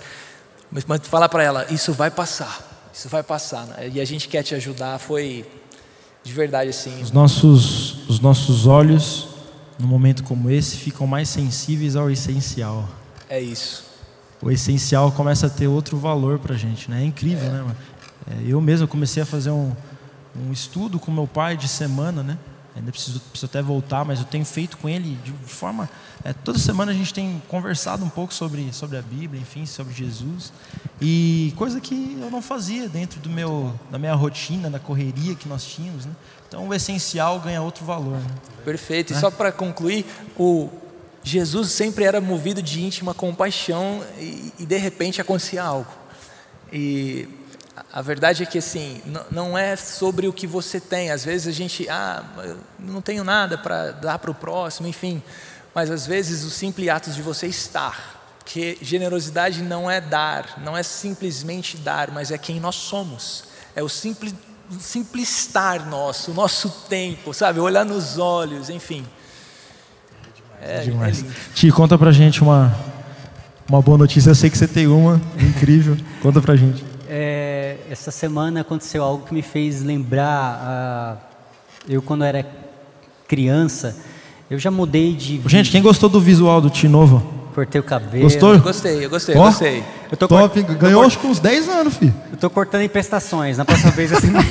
mas, 0.73 0.85
mas 0.85 1.01
falar 1.07 1.29
para 1.29 1.43
ela, 1.43 1.65
isso 1.71 1.93
vai 1.93 2.09
passar, 2.09 2.89
isso 2.91 3.07
vai 3.07 3.21
passar. 3.21 3.67
Né? 3.67 3.91
E 3.93 4.01
a 4.01 4.05
gente 4.05 4.27
quer 4.27 4.41
te 4.41 4.55
ajudar, 4.55 4.97
foi 4.97 5.45
de 6.23 6.33
verdade 6.33 6.71
assim. 6.71 6.99
Os 7.01 7.11
nossos, 7.11 8.09
os 8.09 8.19
nossos 8.19 8.65
olhos, 8.65 9.27
num 9.77 9.87
momento 9.87 10.23
como 10.23 10.49
esse, 10.49 10.77
ficam 10.77 11.05
mais 11.05 11.29
sensíveis 11.29 11.95
ao 11.95 12.09
essencial. 12.09 12.89
É 13.29 13.39
isso. 13.39 13.85
O 14.41 14.49
essencial 14.49 15.11
começa 15.11 15.45
a 15.47 15.49
ter 15.49 15.67
outro 15.67 15.97
valor 15.97 16.39
para 16.39 16.55
a 16.55 16.57
gente, 16.57 16.89
né? 16.89 17.03
É 17.03 17.05
incrível, 17.05 17.47
é. 17.47 17.51
né? 17.51 17.61
Mano? 17.61 17.77
É, 18.31 18.51
eu 18.51 18.59
mesmo 18.59 18.87
comecei 18.87 19.21
a 19.21 19.25
fazer 19.25 19.51
um, 19.51 19.71
um 20.35 20.51
estudo 20.51 20.99
com 20.99 21.11
meu 21.11 21.27
pai 21.27 21.55
de 21.55 21.67
semana, 21.67 22.23
né? 22.23 22.37
Ainda 22.75 22.91
preciso, 22.91 23.19
preciso 23.19 23.45
até 23.45 23.61
voltar, 23.61 24.03
mas 24.03 24.19
eu 24.19 24.25
tenho 24.25 24.43
feito 24.43 24.77
com 24.77 24.89
ele 24.89 25.17
de, 25.23 25.31
de 25.31 25.53
forma. 25.53 25.87
É, 26.23 26.33
toda 26.33 26.57
semana 26.57 26.91
a 26.91 26.95
gente 26.95 27.13
tem 27.13 27.41
conversado 27.47 28.03
um 28.03 28.09
pouco 28.09 28.33
sobre, 28.33 28.73
sobre 28.73 28.97
a 28.97 29.01
Bíblia, 29.01 29.39
enfim, 29.39 29.65
sobre 29.65 29.93
Jesus. 29.93 30.51
E 30.99 31.53
coisa 31.55 31.79
que 31.79 32.17
eu 32.19 32.31
não 32.31 32.41
fazia 32.41 32.89
dentro 32.89 33.19
do 33.19 33.29
meu, 33.29 33.73
da 33.91 33.99
minha 33.99 34.15
rotina, 34.15 34.69
da 34.69 34.79
correria 34.79 35.35
que 35.35 35.47
nós 35.47 35.63
tínhamos. 35.63 36.05
Né? 36.05 36.11
Então 36.47 36.67
o 36.67 36.73
essencial 36.73 37.39
ganha 37.39 37.61
outro 37.61 37.85
valor. 37.85 38.17
Né? 38.17 38.35
Perfeito. 38.65 39.13
E 39.13 39.15
só 39.15 39.29
para 39.29 39.51
concluir, 39.51 40.05
o 40.37 40.69
Jesus 41.23 41.71
sempre 41.71 42.03
era 42.03 42.19
movido 42.19 42.61
de 42.61 42.81
íntima 42.83 43.13
compaixão 43.13 44.03
e, 44.17 44.51
e 44.59 44.65
de 44.65 44.77
repente 44.77 45.21
acontecia 45.21 45.63
algo. 45.63 45.91
E 46.71 47.29
a 47.91 48.01
verdade 48.01 48.43
é 48.43 48.45
que 48.45 48.57
assim, 48.57 49.01
não 49.31 49.57
é 49.57 49.75
sobre 49.75 50.27
o 50.27 50.33
que 50.33 50.45
você 50.45 50.79
tem. 50.79 51.11
Às 51.11 51.25
vezes 51.25 51.47
a 51.47 51.51
gente, 51.51 51.87
ah, 51.89 52.23
não 52.79 53.01
tenho 53.01 53.23
nada 53.23 53.57
para 53.57 53.91
dar 53.91 54.19
para 54.19 54.29
o 54.29 54.35
próximo, 54.35 54.87
enfim. 54.87 55.21
Mas 55.73 55.89
às 55.89 56.05
vezes 56.05 56.43
o 56.43 56.51
simples 56.51 56.87
ato 56.89 57.09
de 57.11 57.21
você 57.21 57.47
estar, 57.47 58.39
que 58.45 58.77
generosidade 58.81 59.63
não 59.63 59.89
é 59.89 59.99
dar, 59.99 60.61
não 60.63 60.77
é 60.77 60.83
simplesmente 60.83 61.77
dar, 61.77 62.11
mas 62.11 62.29
é 62.29 62.37
quem 62.37 62.59
nós 62.59 62.75
somos. 62.75 63.45
É 63.75 63.81
o 63.81 63.89
simples, 63.89 64.35
simples 64.79 65.47
estar 65.47 65.85
nosso, 65.87 66.31
o 66.31 66.33
nosso 66.33 66.69
tempo, 66.87 67.33
sabe? 67.33 67.59
Olhar 67.59 67.83
nos 67.83 68.19
olhos, 68.19 68.69
enfim. 68.69 69.03
É, 70.61 70.77
é 70.77 70.81
demais. 70.81 71.23
É 71.23 71.25
Ti, 71.55 71.71
conta 71.71 71.97
pra 71.97 72.11
gente 72.11 72.43
uma, 72.43 72.75
uma 73.67 73.81
boa 73.81 73.97
notícia. 73.97 74.29
Eu 74.29 74.35
sei 74.35 74.49
que 74.49 74.57
você 74.57 74.67
tem 74.67 74.85
uma 74.85 75.19
incrível. 75.39 75.97
Conta 76.21 76.39
pra 76.39 76.55
gente. 76.55 76.85
É, 77.09 77.42
essa 77.93 78.09
semana 78.11 78.61
aconteceu 78.61 79.03
algo 79.03 79.23
que 79.25 79.33
me 79.33 79.41
fez 79.43 79.81
lembrar. 79.83 80.59
ah, 80.61 81.15
eu, 81.87 82.01
quando 82.01 82.23
era 82.23 82.43
criança, 83.27 83.95
eu 84.49 84.57
já 84.57 84.71
mudei 84.71 85.13
de. 85.13 85.39
Gente, 85.45 85.69
quem 85.69 85.79
gostou 85.81 86.09
do 86.09 86.19
visual 86.19 86.59
do 86.59 86.71
Tinovo? 86.71 87.21
Cortei 87.53 87.79
o 87.79 87.83
cabelo. 87.83 88.23
Gostou? 88.23 88.53
Eu 88.55 88.61
gostei, 88.61 89.05
eu 89.05 89.09
gostei, 89.11 89.35
eu 89.35 89.39
Ó, 89.39 89.45
gostei. 89.45 89.83
Eu 90.11 90.17
tô 90.17 90.27
Top, 90.27 90.63
cort- 90.63 90.77
ganhou 90.79 91.03
acho 91.03 91.19
que 91.19 91.27
uns 91.27 91.39
10 91.39 91.69
anos, 91.69 91.95
filho. 91.97 92.13
Eu 92.31 92.37
tô 92.37 92.49
cortando 92.49 92.81
em 92.81 92.89
prestações. 92.89 93.59
Na 93.59 93.65
próxima 93.65 93.91
vez 93.91 94.11
assim. 94.11 94.31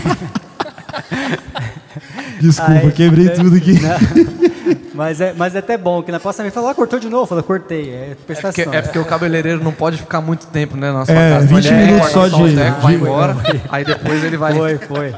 Desculpa, 2.41 2.73
Ai, 2.73 2.91
quebrei 2.93 3.29
tudo 3.35 3.57
aqui. 3.57 3.73
Não. 3.81 4.82
Mas, 4.95 5.21
é, 5.21 5.33
mas 5.37 5.55
é 5.55 5.59
até 5.59 5.77
bom 5.77 6.03
que 6.03 6.13
na 6.13 6.21
próxima 6.21 6.43
vez 6.45 6.55
fala, 6.55 6.71
ah, 6.71 6.75
cortou 6.75 6.99
de 6.99 7.09
novo. 7.09 7.27
Fala, 7.27 7.43
cortei. 7.43 7.91
É 7.91 8.17
É 8.29 8.35
porque, 8.35 8.63
é 8.63 8.83
porque 8.83 8.99
o 8.99 9.05
cabeleireiro 9.05 9.63
não 9.63 9.73
pode 9.73 9.99
ficar 9.99 10.21
muito 10.21 10.47
tempo, 10.49 10.77
né, 10.77 10.91
na 10.93 11.05
sua 11.07 11.15
É, 11.15 11.31
casa. 11.35 11.45
Então 11.47 11.57
20 11.57 11.67
ele 11.67 11.77
minutos 11.77 12.13
corta 12.13 12.31
só 12.31 12.43
o 12.43 12.49
de- 12.49 12.57
teco, 12.57 12.81
vai 12.81 12.95
de- 12.97 13.01
embora, 13.03 13.37
aí 13.69 13.85
depois 13.85 14.25
ele 14.25 14.37
vai... 14.37 14.53
Foi, 14.55 14.79
foi. 14.79 15.15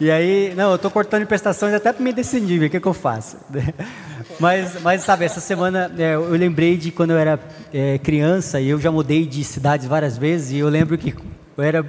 E 0.00 0.10
aí, 0.12 0.54
não, 0.56 0.70
eu 0.72 0.78
tô 0.78 0.88
cortando 0.90 1.22
em 1.22 1.26
prestações 1.26 1.74
até 1.74 1.92
para 1.92 2.04
me 2.04 2.12
decidir, 2.12 2.62
o 2.64 2.70
que, 2.70 2.78
que 2.78 2.86
eu 2.86 2.94
faço. 2.94 3.36
Mas, 4.38 4.80
mas, 4.84 5.02
sabe, 5.02 5.24
essa 5.24 5.40
semana 5.40 5.90
é, 5.98 6.14
eu 6.14 6.28
lembrei 6.30 6.76
de 6.76 6.92
quando 6.92 7.10
eu 7.10 7.18
era 7.18 7.40
é, 7.74 7.98
criança 7.98 8.60
e 8.60 8.68
eu 8.68 8.78
já 8.80 8.88
mudei 8.92 9.26
de 9.26 9.42
cidades 9.42 9.86
várias 9.88 10.16
vezes 10.16 10.52
e 10.52 10.58
eu 10.58 10.68
lembro 10.68 10.96
que 10.96 11.12
eu 11.58 11.64
era. 11.64 11.84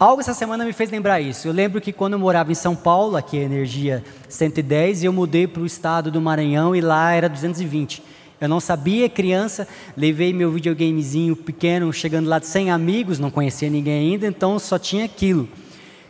algo 0.00 0.22
essa 0.22 0.32
semana 0.32 0.64
me 0.64 0.72
fez 0.72 0.90
lembrar 0.90 1.20
isso. 1.20 1.46
Eu 1.46 1.52
lembro 1.52 1.78
que 1.78 1.92
quando 1.92 2.14
eu 2.14 2.18
morava 2.18 2.50
em 2.50 2.54
São 2.54 2.74
Paulo, 2.74 3.18
aqui 3.18 3.38
é 3.38 3.42
Energia 3.42 4.02
110, 4.30 5.04
eu 5.04 5.12
mudei 5.12 5.46
para 5.46 5.60
o 5.60 5.66
estado 5.66 6.10
do 6.10 6.22
Maranhão 6.22 6.74
e 6.74 6.80
lá 6.80 7.12
era 7.12 7.28
220. 7.28 8.02
Eu 8.40 8.48
não 8.48 8.60
sabia, 8.60 9.10
criança, 9.10 9.68
levei 9.94 10.32
meu 10.32 10.50
videogamezinho 10.50 11.36
pequeno, 11.36 11.92
chegando 11.92 12.28
lá 12.28 12.40
100 12.40 12.70
amigos, 12.70 13.18
não 13.18 13.30
conhecia 13.30 13.68
ninguém 13.68 14.12
ainda, 14.12 14.26
então 14.26 14.58
só 14.58 14.78
tinha 14.78 15.04
aquilo. 15.04 15.46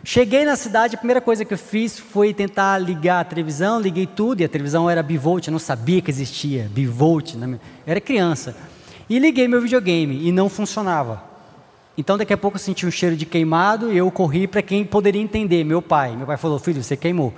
Cheguei 0.04 0.45
na 0.45 0.54
cidade, 0.54 0.95
a 0.95 0.99
primeira 0.99 1.21
coisa 1.21 1.45
que 1.45 1.52
eu 1.52 1.59
fiz 1.59 1.99
foi 1.99 2.33
tentar 2.33 2.78
ligar 2.78 3.21
a 3.21 3.25
televisão, 3.25 3.81
liguei 3.81 4.07
tudo, 4.07 4.40
e 4.40 4.45
a 4.45 4.49
televisão 4.49 4.88
era 4.88 5.02
bivolt, 5.02 5.49
eu 5.49 5.52
não 5.52 5.59
sabia 5.59 6.00
que 6.00 6.11
existia 6.11 6.71
bivolt, 6.73 7.35
né? 7.35 7.59
era 7.85 8.00
criança. 8.00 8.57
E 9.11 9.19
liguei 9.19 9.49
meu 9.49 9.61
videogame 9.61 10.26
e 10.26 10.31
não 10.31 10.49
funcionava. 10.49 11.32
Então 11.97 12.17
daqui 12.17 12.33
a 12.33 12.39
pouco 12.39 12.57
eu 12.57 12.61
senti 12.61 12.87
um 12.87 12.91
cheiro 12.91 13.17
de 13.17 13.27
queimado 13.27 13.93
e 13.93 13.97
eu 13.99 14.11
corri 14.11 14.47
para 14.47 14.63
quem 14.63 14.85
poderia 14.85 15.21
entender, 15.21 15.63
meu 15.65 15.83
pai. 15.83 16.17
Meu 16.17 16.27
pai 16.27 16.37
falou, 16.37 16.59
filho, 16.59 16.83
você 16.83 16.97
queimou. 16.97 17.35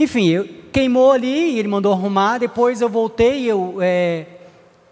Enfim, 0.00 0.28
eu, 0.28 0.48
queimou 0.72 1.12
ali 1.12 1.52
e 1.52 1.58
ele 1.58 1.68
mandou 1.68 1.92
arrumar, 1.92 2.38
depois 2.38 2.80
eu 2.80 2.88
voltei 2.88 3.40
e 3.40 3.48
eu... 3.48 3.76
é, 3.80 4.26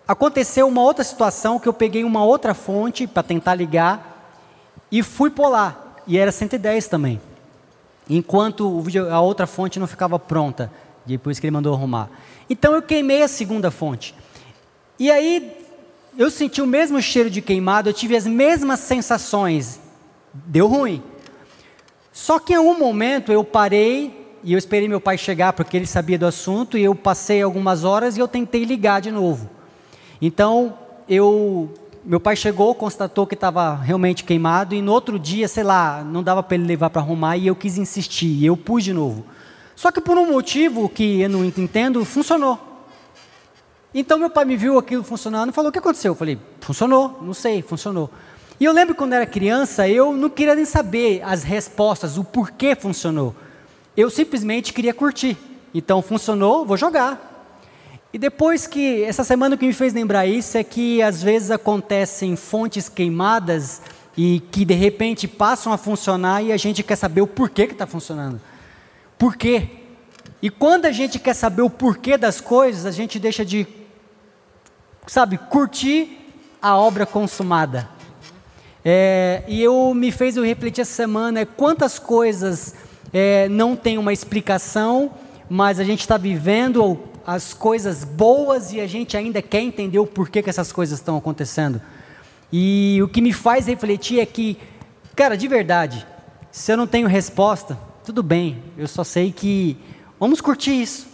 aconteceu 0.06 0.68
uma 0.68 0.82
outra 0.82 1.02
situação 1.02 1.58
que 1.58 1.68
eu 1.68 1.72
peguei 1.72 2.04
uma 2.04 2.22
outra 2.24 2.54
fonte 2.54 3.06
para 3.06 3.22
tentar 3.22 3.54
ligar 3.54 4.38
e 4.90 5.02
fui 5.02 5.32
lá. 5.38 5.96
E 6.06 6.18
era 6.18 6.30
110 6.30 6.86
também. 6.88 7.20
Enquanto 8.10 8.80
vídeo- 8.80 9.12
a 9.12 9.20
outra 9.20 9.46
fonte 9.46 9.78
não 9.80 9.86
ficava 9.86 10.18
pronta, 10.18 10.70
depois 11.06 11.38
que 11.38 11.46
ele 11.46 11.52
mandou 11.52 11.74
arrumar. 11.74 12.10
Então 12.50 12.74
eu 12.74 12.82
queimei 12.82 13.22
a 13.22 13.28
segunda 13.28 13.70
fonte. 13.70 14.14
E 14.98 15.10
aí 15.10 15.61
eu 16.16 16.30
senti 16.30 16.60
o 16.60 16.66
mesmo 16.66 17.00
cheiro 17.00 17.30
de 17.30 17.40
queimado, 17.40 17.88
eu 17.88 17.94
tive 17.94 18.16
as 18.16 18.26
mesmas 18.26 18.80
sensações. 18.80 19.80
Deu 20.32 20.66
ruim. 20.66 21.02
Só 22.12 22.38
que 22.38 22.52
em 22.52 22.56
algum 22.56 22.78
momento 22.78 23.32
eu 23.32 23.42
parei 23.42 24.36
e 24.44 24.52
eu 24.52 24.58
esperei 24.58 24.88
meu 24.88 25.00
pai 25.00 25.16
chegar 25.16 25.52
porque 25.52 25.76
ele 25.76 25.86
sabia 25.86 26.18
do 26.18 26.26
assunto 26.26 26.76
e 26.76 26.82
eu 26.82 26.94
passei 26.94 27.40
algumas 27.40 27.84
horas 27.84 28.16
e 28.16 28.20
eu 28.20 28.28
tentei 28.28 28.64
ligar 28.64 29.00
de 29.00 29.10
novo. 29.10 29.48
Então, 30.20 30.76
eu 31.08 31.72
meu 32.04 32.18
pai 32.18 32.34
chegou, 32.34 32.74
constatou 32.74 33.26
que 33.28 33.34
estava 33.34 33.76
realmente 33.76 34.24
queimado 34.24 34.74
e 34.74 34.82
no 34.82 34.92
outro 34.92 35.20
dia, 35.20 35.46
sei 35.46 35.62
lá, 35.62 36.02
não 36.02 36.20
dava 36.20 36.42
para 36.42 36.56
ele 36.56 36.66
levar 36.66 36.90
para 36.90 37.00
arrumar 37.00 37.36
e 37.36 37.46
eu 37.46 37.54
quis 37.54 37.78
insistir, 37.78 38.26
e 38.26 38.44
eu 38.44 38.56
pus 38.56 38.82
de 38.82 38.92
novo. 38.92 39.24
Só 39.76 39.92
que 39.92 40.00
por 40.00 40.18
um 40.18 40.32
motivo 40.32 40.88
que 40.88 41.20
eu 41.20 41.28
não 41.28 41.44
entendo, 41.44 42.04
funcionou. 42.04 42.71
Então 43.94 44.18
meu 44.18 44.30
pai 44.30 44.44
me 44.44 44.56
viu 44.56 44.78
aquilo 44.78 45.02
funcionando 45.02 45.50
e 45.50 45.52
falou: 45.52 45.68
"O 45.70 45.72
que 45.72 45.78
aconteceu?" 45.78 46.12
Eu 46.12 46.16
falei: 46.16 46.38
"Funcionou, 46.60 47.18
não 47.22 47.34
sei, 47.34 47.62
funcionou". 47.62 48.10
E 48.58 48.64
eu 48.64 48.72
lembro 48.72 48.94
quando 48.94 49.12
era 49.12 49.26
criança, 49.26 49.88
eu 49.88 50.12
não 50.12 50.30
queria 50.30 50.54
nem 50.54 50.64
saber 50.64 51.20
as 51.24 51.42
respostas, 51.42 52.16
o 52.16 52.24
porquê 52.24 52.76
funcionou. 52.76 53.34
Eu 53.96 54.08
simplesmente 54.08 54.72
queria 54.72 54.94
curtir. 54.94 55.36
Então 55.74 56.00
funcionou, 56.00 56.64
vou 56.64 56.76
jogar. 56.76 57.30
E 58.12 58.18
depois 58.18 58.66
que, 58.66 59.02
essa 59.04 59.24
semana 59.24 59.54
o 59.54 59.58
que 59.58 59.66
me 59.66 59.72
fez 59.72 59.94
lembrar 59.94 60.26
isso 60.26 60.58
é 60.58 60.62
que 60.62 61.02
às 61.02 61.22
vezes 61.22 61.50
acontecem 61.50 62.36
fontes 62.36 62.88
queimadas 62.88 63.80
e 64.16 64.40
que 64.50 64.64
de 64.64 64.74
repente 64.74 65.26
passam 65.26 65.72
a 65.72 65.78
funcionar 65.78 66.42
e 66.42 66.52
a 66.52 66.56
gente 66.56 66.82
quer 66.82 66.96
saber 66.96 67.22
o 67.22 67.26
porquê 67.26 67.66
que 67.66 67.72
está 67.72 67.86
funcionando. 67.86 68.40
Por 69.18 69.34
quê? 69.34 69.68
E 70.42 70.50
quando 70.50 70.84
a 70.84 70.92
gente 70.92 71.18
quer 71.18 71.34
saber 71.34 71.62
o 71.62 71.70
porquê 71.70 72.18
das 72.18 72.40
coisas, 72.40 72.84
a 72.84 72.90
gente 72.90 73.18
deixa 73.18 73.44
de, 73.44 73.66
sabe, 75.06 75.38
curtir 75.38 76.18
a 76.60 76.76
obra 76.76 77.04
consumada. 77.04 77.88
É, 78.84 79.42
e 79.46 79.62
eu 79.62 79.92
me 79.94 80.10
fez 80.10 80.36
eu 80.36 80.44
refletir 80.44 80.80
essa 80.80 80.92
semana 80.92 81.40
é 81.40 81.44
quantas 81.44 81.98
coisas 81.98 82.74
é, 83.12 83.48
não 83.48 83.76
tem 83.76 83.98
uma 83.98 84.12
explicação, 84.12 85.12
mas 85.48 85.78
a 85.78 85.84
gente 85.84 86.00
está 86.00 86.16
vivendo 86.16 86.98
as 87.26 87.54
coisas 87.54 88.04
boas 88.04 88.72
e 88.72 88.80
a 88.80 88.86
gente 88.86 89.16
ainda 89.16 89.40
quer 89.40 89.60
entender 89.60 89.98
o 89.98 90.06
porquê 90.06 90.42
que 90.42 90.50
essas 90.50 90.72
coisas 90.72 90.98
estão 90.98 91.16
acontecendo. 91.16 91.80
E 92.52 93.00
o 93.02 93.08
que 93.08 93.20
me 93.20 93.32
faz 93.32 93.66
refletir 93.66 94.20
é 94.20 94.26
que, 94.26 94.58
cara, 95.14 95.36
de 95.36 95.46
verdade, 95.46 96.06
se 96.50 96.72
eu 96.72 96.76
não 96.76 96.86
tenho 96.86 97.06
resposta, 97.08 97.78
tudo 98.04 98.22
bem, 98.22 98.62
eu 98.76 98.88
só 98.88 99.04
sei 99.04 99.30
que 99.30 99.76
vamos 100.18 100.40
curtir 100.40 100.82
isso, 100.82 101.06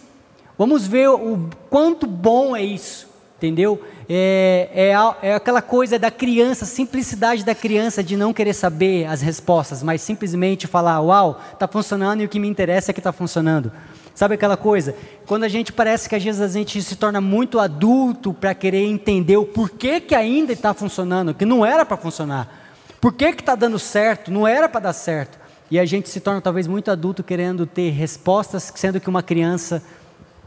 vamos 0.57 0.87
ver 0.87 1.09
o 1.09 1.49
quanto 1.68 2.07
bom 2.07 2.57
é 2.57 2.62
isso, 2.62 3.07
entendeu? 3.38 3.80
É, 4.09 4.68
é, 4.75 5.28
é 5.28 5.35
aquela 5.35 5.62
coisa 5.62 5.99
da 5.99 6.11
criança, 6.11 6.66
simplicidade 6.66 7.45
da 7.45 7.54
criança 7.54 8.02
de 8.02 8.16
não 8.16 8.35
querer 8.35 8.52
saber 8.52 9.07
as 9.07 9.23
respostas, 9.23 9.83
mas 9.83 10.02
simplesmente 10.02 10.66
falar, 10.66 11.00
uau, 11.00 11.40
está 11.52 11.68
funcionando 11.68 12.21
e 12.21 12.25
o 12.25 12.28
que 12.28 12.40
me 12.40 12.49
interessa 12.49 12.90
é 12.90 12.92
que 12.92 13.00
está 13.00 13.12
funcionando. 13.12 13.73
Sabe 14.12 14.35
aquela 14.35 14.57
coisa? 14.57 14.97
Quando 15.26 15.45
a 15.45 15.49
gente 15.49 15.73
parece 15.73 16.09
que 16.09 16.16
às 16.16 16.25
vezes 16.25 16.40
a 16.40 16.49
gente 16.49 16.83
se 16.83 16.97
torna 16.97 17.21
muito 17.21 17.61
adulto 17.61 18.35
para 18.35 18.52
querer 18.52 18.85
entender 18.85 19.37
o 19.37 19.47
porquê 19.47 20.00
que 20.00 20.14
ainda 20.14 20.52
está 20.52 20.75
funcionando, 20.75 21.33
que 21.33 21.45
não 21.45 21.64
era 21.64 21.87
para 21.87 21.97
funcionar. 21.97 22.66
Por 23.00 23.12
que 23.12 23.26
está 23.26 23.54
dando 23.54 23.78
certo? 23.78 24.33
Não 24.33 24.45
era 24.45 24.68
para 24.68 24.80
dar 24.80 24.92
certo. 24.92 25.38
E 25.71 25.78
a 25.78 25.85
gente 25.85 26.09
se 26.09 26.18
torna 26.18 26.40
talvez 26.40 26.66
muito 26.66 26.90
adulto 26.90 27.23
querendo 27.23 27.64
ter 27.64 27.90
respostas, 27.90 28.73
sendo 28.75 28.99
que 28.99 29.09
uma 29.09 29.23
criança 29.23 29.80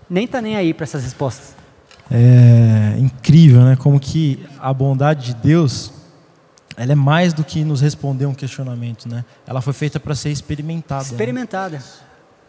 nem 0.09 0.25
está 0.25 0.41
nem 0.41 0.57
aí 0.57 0.73
para 0.73 0.83
essas 0.83 1.03
respostas. 1.03 1.60
É 2.11 2.99
incrível, 2.99 3.61
né? 3.61 3.75
Como 3.75 3.99
que 3.99 4.45
a 4.59 4.73
bondade 4.73 5.27
de 5.27 5.33
Deus, 5.35 5.93
ela 6.75 6.91
é 6.91 6.95
mais 6.95 7.33
do 7.33 7.43
que 7.43 7.63
nos 7.63 7.79
responder 7.79 8.25
um 8.25 8.33
questionamento, 8.33 9.07
né? 9.07 9.23
Ela 9.47 9.61
foi 9.61 9.73
feita 9.73 9.99
para 9.99 10.13
ser 10.13 10.29
experimentada. 10.29 11.03
né? 11.03 11.09
Experimentada. 11.09 11.81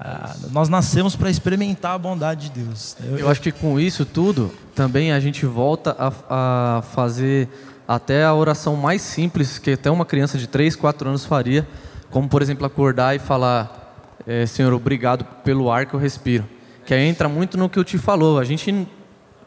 Ah, 0.01 0.35
nós 0.51 0.69
nascemos 0.69 1.15
para 1.15 1.31
experimentar 1.31 1.95
a 1.95 1.99
bondade 1.99 2.51
de 2.51 2.65
Deus. 2.65 2.97
Eu 3.17 3.31
acho 3.31 3.41
que 3.41 3.53
com 3.53 3.79
isso 3.79 4.05
tudo, 4.05 4.53
também 4.75 5.13
a 5.13 5.21
gente 5.21 5.47
volta 5.47 5.95
a, 5.97 6.79
a 6.79 6.83
fazer 6.83 7.49
até 7.87 8.25
a 8.25 8.35
oração 8.35 8.75
mais 8.75 9.01
simples 9.01 9.59
que 9.59 9.73
até 9.73 9.89
uma 9.91 10.05
criança 10.05 10.37
de 10.39 10.49
3, 10.49 10.75
4 10.75 11.09
anos 11.09 11.25
faria, 11.25 11.69
como 12.11 12.29
por 12.29 12.43
exemplo 12.43 12.67
acordar 12.67 13.15
e 13.15 13.21
falar, 13.21 13.95
eh, 14.27 14.45
Senhor, 14.47 14.73
obrigado 14.73 15.25
pelo 15.45 15.71
ar 15.71 15.87
que 15.87 15.95
eu 15.95 16.01
respiro. 16.01 16.45
Que 16.85 16.95
aí 16.95 17.05
entra 17.07 17.29
muito 17.29 17.57
no 17.57 17.69
que 17.69 17.79
eu 17.79 17.85
te 17.85 17.97
falou. 17.97 18.41
A 18.41 18.45
gente, 18.45 18.89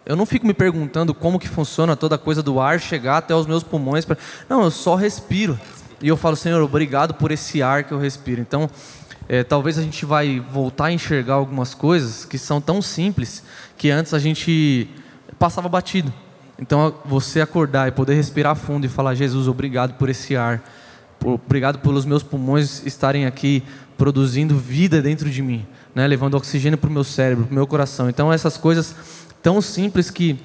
eu 0.05 0.15
não 0.15 0.25
fico 0.25 0.45
me 0.45 0.53
perguntando 0.53 1.13
como 1.13 1.39
que 1.39 1.49
funciona 1.49 1.95
toda 1.95 2.15
a 2.15 2.17
coisa 2.17 2.43
do 2.43 2.59
ar 2.59 2.79
chegar 2.79 3.17
até 3.17 3.33
os 3.33 3.47
meus 3.47 3.63
pulmões. 3.63 4.05
Pra... 4.05 4.15
Não, 4.47 4.63
eu 4.63 4.71
só 4.71 4.95
respiro. 4.95 5.59
E 6.01 6.07
eu 6.07 6.15
falo, 6.15 6.35
Senhor, 6.35 6.61
obrigado 6.61 7.15
por 7.15 7.31
esse 7.31 7.63
ar 7.63 7.83
que 7.83 7.91
eu 7.91 7.97
respiro. 7.97 8.39
Então, 8.39 8.69
é, 9.27 9.43
talvez 9.43 9.77
a 9.79 9.81
gente 9.81 10.05
vai 10.05 10.39
voltar 10.39 10.85
a 10.85 10.91
enxergar 10.91 11.35
algumas 11.35 11.73
coisas 11.73 12.25
que 12.25 12.37
são 12.37 12.61
tão 12.61 12.81
simples 12.81 13.43
que 13.77 13.89
antes 13.89 14.13
a 14.13 14.19
gente 14.19 14.87
passava 15.39 15.67
batido. 15.67 16.13
Então, 16.59 16.93
você 17.03 17.41
acordar 17.41 17.87
e 17.87 17.91
poder 17.91 18.13
respirar 18.13 18.55
fundo 18.55 18.85
e 18.85 18.89
falar: 18.89 19.15
Jesus, 19.15 19.47
obrigado 19.47 19.95
por 19.95 20.09
esse 20.09 20.35
ar, 20.35 20.63
obrigado 21.23 21.79
pelos 21.79 22.05
meus 22.05 22.21
pulmões 22.21 22.85
estarem 22.85 23.25
aqui 23.25 23.63
produzindo 23.97 24.55
vida 24.57 25.01
dentro 25.01 25.29
de 25.29 25.41
mim, 25.41 25.65
né? 25.93 26.05
levando 26.05 26.35
oxigênio 26.35 26.77
para 26.77 26.89
o 26.89 26.93
meu 26.93 27.03
cérebro, 27.03 27.45
para 27.45 27.51
o 27.51 27.55
meu 27.55 27.67
coração. 27.67 28.09
Então, 28.09 28.31
essas 28.31 28.57
coisas 28.57 28.95
tão 29.45 29.61
simples 29.61 30.09
que 30.09 30.39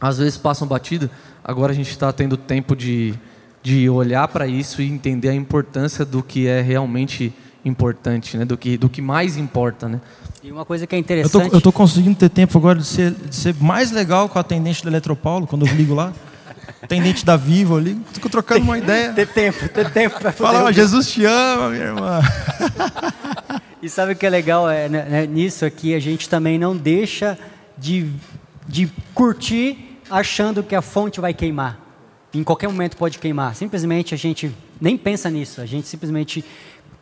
às 0.00 0.18
vezes 0.18 0.36
passam 0.36 0.66
batido, 0.66 1.08
agora 1.44 1.70
a 1.70 1.74
gente 1.76 1.90
está 1.90 2.12
tendo 2.12 2.36
tempo 2.36 2.74
de, 2.74 3.14
de 3.62 3.88
olhar 3.88 4.26
para 4.26 4.48
isso 4.48 4.82
e 4.82 4.90
entender 4.90 5.28
a 5.28 5.34
importância 5.34 6.04
do 6.04 6.24
que 6.24 6.48
é 6.48 6.60
realmente 6.60 7.32
importante, 7.64 8.36
né? 8.36 8.44
do, 8.44 8.56
que, 8.56 8.76
do 8.76 8.88
que 8.88 9.00
mais 9.00 9.36
importa. 9.36 9.88
Né? 9.88 10.00
E 10.42 10.50
uma 10.50 10.64
coisa 10.64 10.88
que 10.88 10.96
é 10.96 10.98
interessante. 10.98 11.54
eu 11.54 11.60
tô 11.60 11.70
conseguindo 11.70 12.16
ter 12.16 12.30
tempo 12.30 12.58
agora 12.58 12.80
de 12.80 12.84
ser, 12.84 13.12
de 13.12 13.36
ser 13.36 13.54
mais 13.60 13.92
legal 13.92 14.28
com 14.28 14.38
a 14.38 14.40
atendente 14.40 14.82
da 14.82 14.90
Eletropaulo, 14.90 15.46
quando 15.46 15.64
eu 15.64 15.72
ligo 15.76 15.94
lá. 15.94 16.12
atendente 16.82 17.24
da 17.24 17.36
Vivo 17.36 17.76
ali, 17.76 17.96
fico 18.12 18.28
trocando 18.28 18.64
uma 18.64 18.76
ideia. 18.76 19.12
Ter 19.12 19.28
tempo, 19.28 19.68
ter 19.68 19.88
tempo 19.92 20.18
para 20.18 20.32
poder. 20.32 20.52
Fala. 20.52 20.72
Jesus 20.72 21.12
te 21.12 21.24
ama, 21.24 21.68
minha 21.70 21.84
irmã. 21.84 22.20
E 23.80 23.88
sabe 23.88 24.14
o 24.14 24.16
que 24.16 24.26
é 24.26 24.30
legal 24.30 24.68
é, 24.68 24.88
né, 24.88 25.06
né, 25.08 25.26
nisso 25.26 25.64
aqui? 25.64 25.94
A 25.94 26.00
gente 26.00 26.28
também 26.28 26.58
não 26.58 26.76
deixa 26.76 27.38
de, 27.82 28.10
de 28.72 28.90
curtir 29.14 29.98
achando 30.10 30.62
que 30.62 30.74
a 30.74 30.80
fonte 30.80 31.20
vai 31.20 31.34
queimar. 31.34 31.78
Em 32.32 32.42
qualquer 32.42 32.68
momento 32.68 32.96
pode 32.96 33.18
queimar. 33.18 33.54
Simplesmente 33.54 34.14
a 34.14 34.16
gente 34.16 34.50
nem 34.80 34.96
pensa 34.96 35.28
nisso, 35.28 35.60
a 35.60 35.66
gente 35.66 35.86
simplesmente 35.86 36.42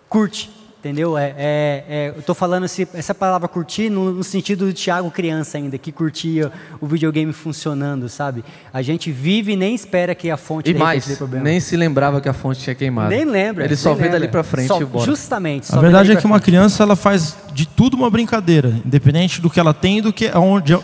curte. 0.09 0.51
Entendeu? 0.81 1.19
É, 1.19 1.35
é, 1.37 1.85
é, 1.89 2.13
eu 2.17 2.21
estou 2.21 2.35
falando 2.35 2.65
esse, 2.65 2.89
essa 2.95 3.15
palavra 3.15 3.47
curtir 3.47 3.91
no, 3.91 4.13
no, 4.13 4.25
sentido 4.25 4.65
do 4.65 4.73
Thiago 4.73 5.11
criança 5.11 5.59
ainda, 5.59 5.77
que 5.77 5.93
curtia 5.93 6.51
o 6.81 6.87
videogame 6.87 7.35
funcionando, 7.35 8.09
sabe? 8.09 8.43
A 8.73 8.81
gente 8.81 9.13
vive 9.13 9.53
e 9.53 9.57
nem 9.57 9.75
espera 9.75 10.15
que 10.15 10.31
a 10.31 10.39
fonte 10.39 10.71
E 10.71 10.75
mais, 10.75 11.21
nem 11.43 11.61
se 11.61 11.77
lembrava 11.77 12.19
que 12.19 12.31
a 12.31 12.33
fonte 12.33 12.61
tinha 12.61 12.75
queimado. 12.75 13.11
Nem 13.11 13.27
lembra. 13.27 13.67
Ele 13.67 13.77
só 13.77 13.91
vê 13.93 14.05
lembra. 14.05 14.21
dali 14.21 14.29
pra 14.29 14.43
frente 14.43 14.69
Só- 14.69 14.81
e 14.81 14.85
bora. 14.87 15.05
Justamente. 15.05 15.67
só 15.67 15.77
A 15.77 15.81
verdade 15.83 16.13
é 16.13 16.17
que 16.17 16.25
uma 16.25 16.37
frente. 16.37 16.47
criança 16.47 16.83
ela 16.83 16.97
faz 16.97 17.37
de 17.53 17.69
tudo 17.69 17.95
uma 17.95 18.09
brincadeira, 18.09 18.73
independente 18.83 19.39
do 19.39 19.51
que 19.51 19.61
ela 19.61 19.75
tem 19.75 19.99
e 19.99 20.01
do 20.01 20.15
que 20.15 20.31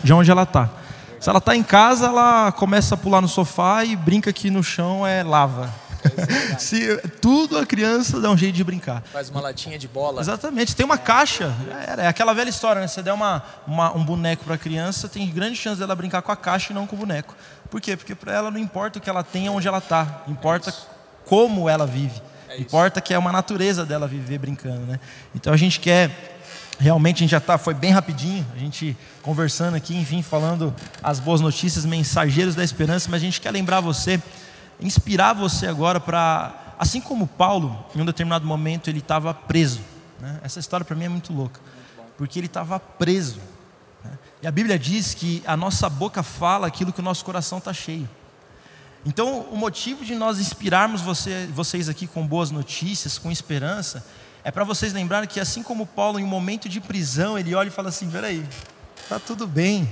de 0.03 0.13
onde 0.13 0.29
ela 0.29 0.43
está. 0.43 0.69
Se 1.19 1.27
ela 1.27 1.39
está 1.39 1.55
em 1.55 1.63
casa, 1.63 2.05
ela 2.05 2.51
começa 2.51 2.93
a 2.93 2.97
pular 2.97 3.19
no 3.19 3.27
sofá 3.27 3.83
e 3.83 3.95
brinca 3.95 4.31
que 4.31 4.51
no 4.51 4.63
chão 4.63 5.07
é 5.07 5.23
lava. 5.23 5.86
Se, 6.59 6.97
tudo 7.21 7.57
a 7.57 7.65
criança 7.65 8.19
dá 8.19 8.29
um 8.29 8.37
jeito 8.37 8.55
de 8.55 8.63
brincar. 8.63 9.03
Faz 9.11 9.29
uma 9.29 9.41
latinha 9.41 9.77
de 9.77 9.87
bola. 9.87 10.21
Exatamente, 10.21 10.75
tem 10.75 10.85
uma 10.85 10.97
caixa. 10.97 11.53
era. 11.87 12.03
É 12.03 12.07
aquela 12.07 12.33
velha 12.33 12.49
história, 12.49 12.81
né? 12.81 12.87
Você 12.87 13.01
der 13.01 13.13
uma, 13.13 13.43
uma- 13.65 13.95
um 13.95 14.03
boneco 14.03 14.43
para 14.45 14.55
a 14.55 14.57
criança, 14.57 15.07
tem 15.07 15.29
grande 15.29 15.55
chance 15.55 15.79
dela 15.79 15.95
brincar 15.95 16.21
com 16.21 16.31
a 16.31 16.35
caixa 16.35 16.71
e 16.71 16.75
não 16.75 16.85
com 16.87 16.95
o 16.95 16.99
boneco. 16.99 17.35
Por 17.69 17.81
quê? 17.81 17.95
Porque 17.97 18.15
para 18.15 18.33
ela 18.33 18.51
não 18.51 18.59
importa 18.59 18.99
o 18.99 19.01
que 19.01 19.09
ela 19.09 19.23
tem, 19.23 19.49
onde 19.49 19.67
ela 19.67 19.79
está. 19.79 20.23
Importa 20.27 20.73
como 21.25 21.67
ela 21.69 21.85
vive. 21.85 22.21
importa 22.57 23.01
que 23.01 23.13
é 23.13 23.17
uma 23.17 23.31
natureza 23.31 23.85
dela 23.85 24.07
viver 24.07 24.37
brincando, 24.39 24.85
né? 24.85 24.99
Então 25.35 25.51
a 25.53 25.57
gente 25.57 25.79
quer 25.79 26.33
Realmente 26.79 27.15
a 27.15 27.19
gente 27.21 27.31
já 27.31 27.39
tá, 27.39 27.57
foi 27.57 27.73
bem 27.73 27.89
rapidinho, 27.91 28.45
a 28.55 28.59
gente 28.59 28.95
conversando 29.23 29.73
aqui, 29.75 29.97
enfim, 29.97 30.21
falando 30.21 30.71
as 31.01 31.19
boas 31.19 31.41
notícias, 31.41 31.85
mensageiros 31.85 32.53
da 32.53 32.63
esperança, 32.63 33.09
mas 33.09 33.19
a 33.19 33.25
gente 33.25 33.41
quer 33.41 33.49
lembrar 33.49 33.79
você, 33.81 34.21
inspirar 34.79 35.33
você 35.33 35.67
agora 35.67 35.99
para, 35.99 36.75
assim 36.77 37.01
como 37.01 37.27
Paulo, 37.27 37.85
em 37.95 38.01
um 38.01 38.05
determinado 38.05 38.45
momento 38.45 38.89
ele 38.89 38.99
estava 38.99 39.33
preso. 39.33 39.81
né? 40.19 40.39
Essa 40.43 40.59
história 40.59 40.85
para 40.85 40.95
mim 40.95 41.05
é 41.05 41.09
muito 41.09 41.33
louca, 41.33 41.59
porque 42.17 42.39
ele 42.39 42.47
estava 42.47 42.79
preso. 42.79 43.39
né? 44.03 44.11
E 44.41 44.47
a 44.47 44.51
Bíblia 44.51 44.77
diz 44.77 45.13
que 45.13 45.43
a 45.45 45.57
nossa 45.57 45.89
boca 45.89 46.21
fala 46.21 46.67
aquilo 46.67 46.93
que 46.93 46.99
o 46.99 47.03
nosso 47.03 47.25
coração 47.25 47.57
está 47.57 47.73
cheio. 47.73 48.07
Então, 49.05 49.41
o 49.51 49.55
motivo 49.57 50.03
de 50.03 50.15
nós 50.15 50.39
inspirarmos 50.39 51.01
você- 51.01 51.47
vocês 51.53 51.87
aqui 51.87 52.07
com 52.07 52.25
boas 52.27 52.51
notícias, 52.51 53.17
com 53.17 53.31
esperança, 53.31 54.05
é 54.43 54.51
para 54.51 54.63
vocês 54.63 54.91
lembrarem 54.91 55.29
que, 55.29 55.39
assim 55.39 55.63
como 55.63 55.85
Paulo, 55.85 56.19
em 56.19 56.23
um 56.23 56.27
momento 56.27 56.67
de 56.67 56.81
prisão, 56.81 57.37
ele 57.37 57.55
olha 57.55 57.67
e 57.67 57.71
fala 57.71 57.89
assim: 57.89 58.09
peraí, 58.09 58.45
tá 59.09 59.19
tudo 59.19 59.47
bem, 59.47 59.89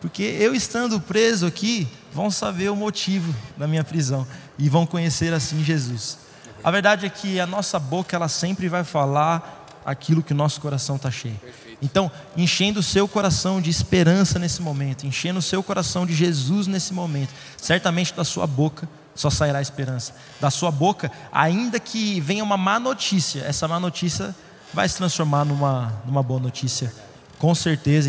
porque 0.00 0.22
eu 0.22 0.54
estando 0.54 1.00
preso 1.00 1.46
aqui, 1.46 1.86
vão 2.12 2.30
saber 2.30 2.70
o 2.70 2.76
motivo 2.76 3.34
da 3.56 3.66
minha 3.66 3.84
prisão 3.84 4.26
e 4.58 4.68
vão 4.68 4.86
conhecer 4.86 5.32
assim 5.32 5.62
Jesus. 5.62 6.18
A 6.62 6.70
verdade 6.70 7.06
é 7.06 7.10
que 7.10 7.38
a 7.38 7.46
nossa 7.46 7.78
boca, 7.78 8.16
ela 8.16 8.28
sempre 8.28 8.68
vai 8.68 8.84
falar 8.84 9.64
aquilo 9.84 10.22
que 10.22 10.32
o 10.32 10.36
nosso 10.36 10.60
coração 10.60 10.96
está 10.96 11.10
cheio. 11.10 11.38
Então, 11.82 12.10
enchendo 12.36 12.80
o 12.80 12.82
seu 12.82 13.06
coração 13.06 13.60
de 13.60 13.68
esperança 13.68 14.38
nesse 14.38 14.62
momento, 14.62 15.06
enchendo 15.06 15.40
o 15.40 15.42
seu 15.42 15.62
coração 15.62 16.06
de 16.06 16.14
Jesus 16.14 16.66
nesse 16.66 16.94
momento, 16.94 17.34
certamente 17.58 18.14
da 18.14 18.24
sua 18.24 18.46
boca 18.46 18.88
só 19.14 19.28
sairá 19.28 19.60
esperança. 19.60 20.14
Da 20.40 20.50
sua 20.50 20.70
boca, 20.70 21.10
ainda 21.30 21.78
que 21.78 22.20
venha 22.20 22.42
uma 22.42 22.56
má 22.56 22.80
notícia, 22.80 23.42
essa 23.42 23.68
má 23.68 23.78
notícia 23.78 24.34
vai 24.72 24.88
se 24.88 24.96
transformar 24.96 25.44
numa, 25.44 25.92
numa 26.04 26.22
boa 26.22 26.40
notícia, 26.40 26.92
com 27.38 27.54
certeza. 27.54 28.08